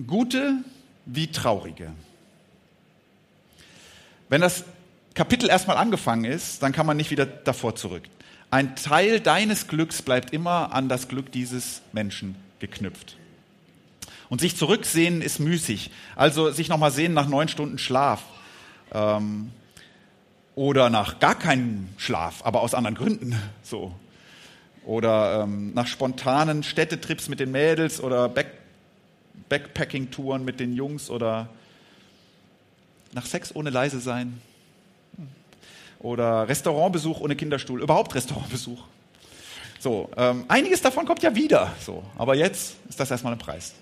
Gute 0.07 0.63
wie 1.05 1.27
traurige. 1.31 1.91
Wenn 4.29 4.41
das 4.41 4.63
Kapitel 5.13 5.49
erstmal 5.49 5.77
angefangen 5.77 6.25
ist, 6.25 6.63
dann 6.63 6.71
kann 6.71 6.85
man 6.85 6.97
nicht 6.97 7.11
wieder 7.11 7.25
davor 7.25 7.75
zurück. 7.75 8.03
Ein 8.49 8.75
Teil 8.75 9.19
deines 9.19 9.67
Glücks 9.67 10.01
bleibt 10.01 10.33
immer 10.33 10.73
an 10.73 10.89
das 10.89 11.07
Glück 11.07 11.31
dieses 11.31 11.81
Menschen 11.91 12.35
geknüpft. 12.59 13.17
Und 14.29 14.39
sich 14.39 14.55
zurücksehen 14.55 15.21
ist 15.21 15.39
müßig. 15.39 15.91
Also 16.15 16.51
sich 16.51 16.69
nochmal 16.69 16.91
sehen 16.91 17.13
nach 17.13 17.27
neun 17.27 17.49
Stunden 17.49 17.77
Schlaf. 17.77 18.23
Ähm, 18.93 19.51
Oder 20.55 20.89
nach 20.89 21.19
gar 21.19 21.35
keinem 21.35 21.89
Schlaf, 21.97 22.41
aber 22.43 22.61
aus 22.61 22.73
anderen 22.73 22.95
Gründen. 22.95 23.35
So. 23.63 23.93
Oder 24.85 25.43
ähm, 25.43 25.73
nach 25.73 25.87
spontanen 25.87 26.63
Städtetrips 26.63 27.29
mit 27.29 27.39
den 27.39 27.51
Mädels 27.51 28.01
oder 28.01 28.27
Back 28.29 28.60
Backpacking-Touren 29.51 30.45
mit 30.45 30.61
den 30.61 30.73
Jungs 30.73 31.09
oder 31.09 31.49
nach 33.11 33.25
Sex 33.25 33.53
ohne 33.53 33.69
leise 33.69 33.99
sein. 33.99 34.41
Oder 35.99 36.47
Restaurantbesuch 36.47 37.19
ohne 37.19 37.35
Kinderstuhl. 37.35 37.81
Überhaupt 37.81 38.15
Restaurantbesuch. 38.15 38.81
So, 39.79 40.09
ähm, 40.15 40.45
einiges 40.47 40.81
davon 40.81 41.05
kommt 41.05 41.21
ja 41.21 41.35
wieder. 41.35 41.73
So, 41.85 42.03
aber 42.17 42.35
jetzt 42.35 42.75
ist 42.87 42.99
das 42.99 43.11
erstmal 43.11 43.33
ein 43.33 43.39
Preis. 43.39 43.73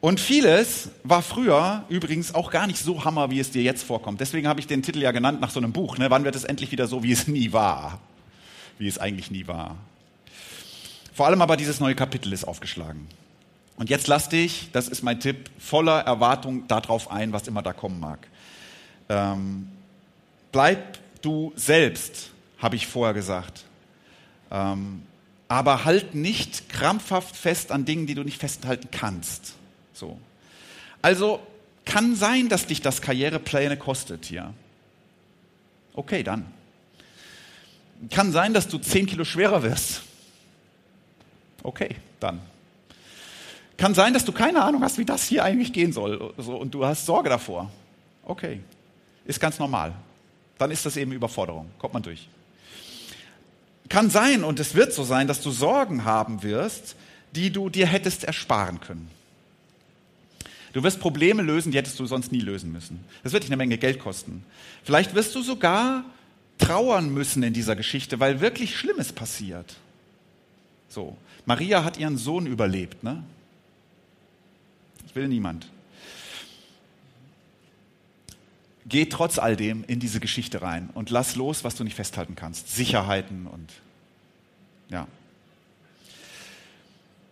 Und 0.00 0.18
vieles 0.18 0.88
war 1.04 1.20
früher 1.20 1.84
übrigens 1.90 2.34
auch 2.34 2.50
gar 2.50 2.66
nicht 2.66 2.78
so 2.78 3.04
Hammer, 3.04 3.30
wie 3.30 3.38
es 3.38 3.50
dir 3.50 3.62
jetzt 3.62 3.82
vorkommt. 3.82 4.20
Deswegen 4.20 4.48
habe 4.48 4.58
ich 4.58 4.66
den 4.66 4.82
Titel 4.82 5.02
ja 5.02 5.12
genannt 5.12 5.42
nach 5.42 5.50
so 5.50 5.60
einem 5.60 5.72
Buch. 5.72 5.98
Ne? 5.98 6.10
Wann 6.10 6.24
wird 6.24 6.34
es 6.34 6.44
endlich 6.44 6.72
wieder 6.72 6.86
so, 6.86 7.02
wie 7.02 7.12
es 7.12 7.28
nie 7.28 7.52
war? 7.52 8.00
Wie 8.78 8.88
es 8.88 8.96
eigentlich 8.96 9.30
nie 9.30 9.46
war. 9.46 9.76
Vor 11.12 11.26
allem 11.26 11.42
aber 11.42 11.58
dieses 11.58 11.80
neue 11.80 11.94
Kapitel 11.94 12.32
ist 12.32 12.44
aufgeschlagen. 12.44 13.06
Und 13.80 13.88
jetzt 13.88 14.08
lass 14.08 14.28
dich, 14.28 14.68
das 14.74 14.88
ist 14.88 15.02
mein 15.02 15.20
Tipp, 15.20 15.48
voller 15.58 16.00
Erwartung 16.00 16.68
darauf 16.68 17.10
ein, 17.10 17.32
was 17.32 17.48
immer 17.48 17.62
da 17.62 17.72
kommen 17.72 17.98
mag. 17.98 18.18
Ähm, 19.08 19.70
bleib 20.52 20.98
du 21.22 21.54
selbst, 21.56 22.30
habe 22.58 22.76
ich 22.76 22.86
vorher 22.86 23.14
gesagt. 23.14 23.64
Ähm, 24.50 25.00
aber 25.48 25.86
halt 25.86 26.14
nicht 26.14 26.68
krampfhaft 26.68 27.34
fest 27.34 27.72
an 27.72 27.86
Dingen, 27.86 28.06
die 28.06 28.14
du 28.14 28.22
nicht 28.22 28.36
festhalten 28.36 28.88
kannst. 28.92 29.54
So. 29.94 30.20
Also 31.00 31.40
kann 31.86 32.14
sein, 32.16 32.50
dass 32.50 32.66
dich 32.66 32.82
das 32.82 33.00
Karrierepläne 33.00 33.78
kostet 33.78 34.26
hier. 34.26 34.52
Okay, 35.94 36.22
dann. 36.22 36.44
Kann 38.10 38.30
sein, 38.30 38.52
dass 38.52 38.68
du 38.68 38.76
10 38.76 39.06
Kilo 39.06 39.24
schwerer 39.24 39.62
wirst. 39.62 40.02
Okay, 41.62 41.96
dann. 42.20 42.40
Kann 43.80 43.94
sein, 43.94 44.12
dass 44.12 44.26
du 44.26 44.32
keine 44.32 44.62
Ahnung 44.62 44.82
hast, 44.82 44.98
wie 44.98 45.06
das 45.06 45.24
hier 45.24 45.42
eigentlich 45.42 45.72
gehen 45.72 45.94
soll 45.94 46.34
so, 46.36 46.54
und 46.54 46.74
du 46.74 46.84
hast 46.84 47.06
Sorge 47.06 47.30
davor. 47.30 47.70
Okay, 48.26 48.60
ist 49.24 49.40
ganz 49.40 49.58
normal. 49.58 49.94
Dann 50.58 50.70
ist 50.70 50.84
das 50.84 50.98
eben 50.98 51.12
Überforderung. 51.12 51.70
Kommt 51.78 51.94
man 51.94 52.02
durch. 52.02 52.28
Kann 53.88 54.10
sein, 54.10 54.44
und 54.44 54.60
es 54.60 54.74
wird 54.74 54.92
so 54.92 55.02
sein, 55.02 55.26
dass 55.28 55.40
du 55.40 55.50
Sorgen 55.50 56.04
haben 56.04 56.42
wirst, 56.42 56.94
die 57.34 57.50
du 57.50 57.70
dir 57.70 57.86
hättest 57.86 58.24
ersparen 58.24 58.80
können. 58.80 59.10
Du 60.74 60.82
wirst 60.82 61.00
Probleme 61.00 61.40
lösen, 61.40 61.72
die 61.72 61.78
hättest 61.78 61.98
du 61.98 62.04
sonst 62.04 62.32
nie 62.32 62.40
lösen 62.40 62.70
müssen. 62.72 63.02
Das 63.22 63.32
wird 63.32 63.44
dich 63.44 63.50
eine 63.50 63.56
Menge 63.56 63.78
Geld 63.78 63.98
kosten. 63.98 64.44
Vielleicht 64.84 65.14
wirst 65.14 65.34
du 65.34 65.40
sogar 65.40 66.04
trauern 66.58 67.14
müssen 67.14 67.42
in 67.42 67.54
dieser 67.54 67.76
Geschichte, 67.76 68.20
weil 68.20 68.42
wirklich 68.42 68.76
Schlimmes 68.76 69.10
passiert. 69.10 69.76
So. 70.90 71.16
Maria 71.46 71.82
hat 71.82 71.96
ihren 71.96 72.18
Sohn 72.18 72.44
überlebt, 72.44 73.02
ne? 73.02 73.24
Das 75.10 75.16
will 75.16 75.26
niemand. 75.26 75.66
Geh 78.86 79.06
trotz 79.06 79.40
all 79.40 79.56
dem 79.56 79.82
in 79.82 79.98
diese 79.98 80.20
Geschichte 80.20 80.62
rein 80.62 80.88
und 80.94 81.10
lass 81.10 81.34
los, 81.34 81.64
was 81.64 81.74
du 81.74 81.82
nicht 81.82 81.96
festhalten 81.96 82.36
kannst. 82.36 82.72
Sicherheiten 82.72 83.48
und 83.48 83.72
ja. 84.88 85.08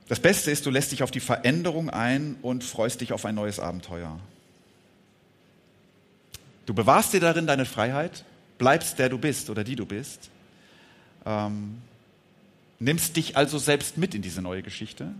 Das 0.09 0.19
Beste 0.19 0.51
ist, 0.51 0.67
du 0.67 0.71
lässt 0.71 0.91
dich 0.91 1.05
auf 1.05 1.13
die 1.13 1.21
Veränderung 1.21 1.89
ein 1.89 2.35
und 2.43 2.65
freust 2.65 3.01
dich 3.01 3.13
auf 3.13 3.25
ein 3.25 3.37
neues 3.37 3.61
Abenteuer. 3.61 4.19
Du 6.67 6.75
bewahrst 6.75 7.13
dir 7.13 7.21
darin 7.21 7.47
deine 7.47 7.65
Freiheit, 7.65 8.25
bleibst 8.59 8.99
der 8.99 9.09
du 9.09 9.19
bist 9.19 9.51
oder 9.51 9.63
die 9.63 9.77
du 9.77 9.87
bist, 9.87 10.31
ähm, 11.25 11.81
nimmst 12.81 13.15
dich 13.15 13.37
also 13.37 13.57
selbst 13.59 13.99
mit 13.99 14.17
in 14.17 14.23
diese 14.23 14.43
neue 14.43 14.65
Geschichte. 14.65 15.15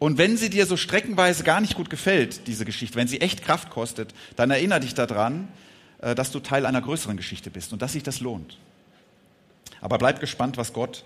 Und 0.00 0.16
wenn 0.16 0.38
sie 0.38 0.48
dir 0.48 0.64
so 0.64 0.78
streckenweise 0.78 1.44
gar 1.44 1.60
nicht 1.60 1.74
gut 1.74 1.90
gefällt, 1.90 2.46
diese 2.46 2.64
Geschichte, 2.64 2.96
wenn 2.96 3.06
sie 3.06 3.20
echt 3.20 3.44
Kraft 3.44 3.68
kostet, 3.68 4.14
dann 4.34 4.50
erinnere 4.50 4.80
dich 4.80 4.94
daran, 4.94 5.46
äh, 6.00 6.14
dass 6.14 6.32
du 6.32 6.40
Teil 6.40 6.64
einer 6.64 6.80
größeren 6.80 7.18
Geschichte 7.18 7.50
bist 7.50 7.74
und 7.74 7.82
dass 7.82 7.92
sich 7.92 8.02
das 8.02 8.20
lohnt. 8.20 8.56
Aber 9.82 9.98
bleib 9.98 10.18
gespannt, 10.18 10.56
was 10.56 10.72
Gott 10.72 11.04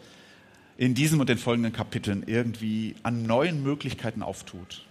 in 0.79 0.95
diesem 0.95 1.19
und 1.19 1.29
den 1.29 1.39
folgenden 1.39 1.73
Kapiteln 1.73 2.23
irgendwie 2.27 2.95
an 3.03 3.25
neuen 3.25 3.65
Möglichkeiten 3.65 4.23
auftut. 4.23 4.85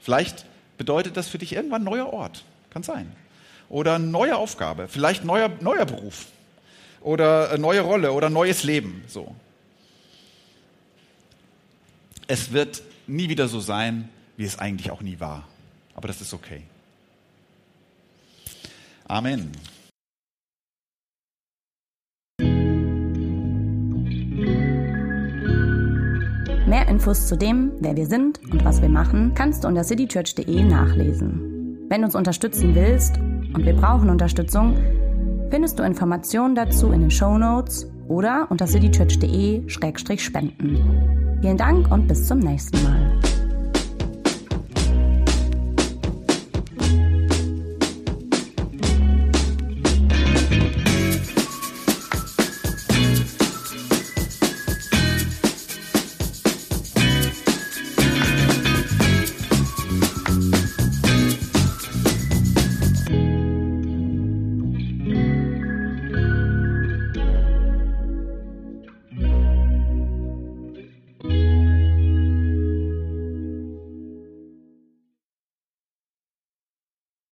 Vielleicht 0.00 0.44
bedeutet 0.76 1.16
das 1.16 1.28
für 1.28 1.38
dich 1.38 1.54
irgendwann 1.54 1.82
neuer 1.82 2.12
Ort, 2.12 2.44
kann 2.68 2.82
sein. 2.82 3.10
Oder 3.70 3.98
neue 3.98 4.36
Aufgabe, 4.36 4.86
vielleicht 4.86 5.24
neuer, 5.24 5.50
neuer 5.60 5.86
Beruf 5.86 6.26
oder 7.00 7.48
eine 7.48 7.58
neue 7.58 7.80
Rolle 7.80 8.12
oder 8.12 8.28
neues 8.28 8.64
Leben. 8.64 9.02
So. 9.06 9.34
Es 12.26 12.52
wird 12.52 12.82
nie 13.10 13.28
wieder 13.28 13.48
so 13.48 13.60
sein, 13.60 14.08
wie 14.36 14.44
es 14.44 14.58
eigentlich 14.58 14.90
auch 14.90 15.02
nie 15.02 15.20
war. 15.20 15.46
Aber 15.94 16.08
das 16.08 16.20
ist 16.20 16.32
okay. 16.32 16.62
Amen. 19.06 19.52
Mehr 26.66 26.88
Infos 26.88 27.26
zu 27.26 27.36
dem, 27.36 27.72
wer 27.80 27.96
wir 27.96 28.06
sind 28.06 28.38
und 28.52 28.64
was 28.64 28.80
wir 28.80 28.88
machen, 28.88 29.34
kannst 29.34 29.64
du 29.64 29.68
unter 29.68 29.82
citychurch.de 29.82 30.62
nachlesen. 30.62 31.86
Wenn 31.88 32.02
du 32.02 32.06
uns 32.06 32.14
unterstützen 32.14 32.76
willst, 32.76 33.18
und 33.54 33.64
wir 33.66 33.74
brauchen 33.74 34.10
Unterstützung, 34.10 34.76
findest 35.50 35.78
du 35.78 35.82
Informationen 35.82 36.54
dazu 36.54 36.92
in 36.92 37.00
den 37.00 37.10
Show 37.10 37.36
Notes 37.36 37.90
oder 38.08 38.46
unter 38.50 38.66
citychurch.de-spenden. 38.66 41.38
Vielen 41.40 41.56
Dank 41.56 41.90
und 41.90 42.06
bis 42.06 42.26
zum 42.26 42.38
nächsten 42.38 42.82
Mal. 42.82 42.99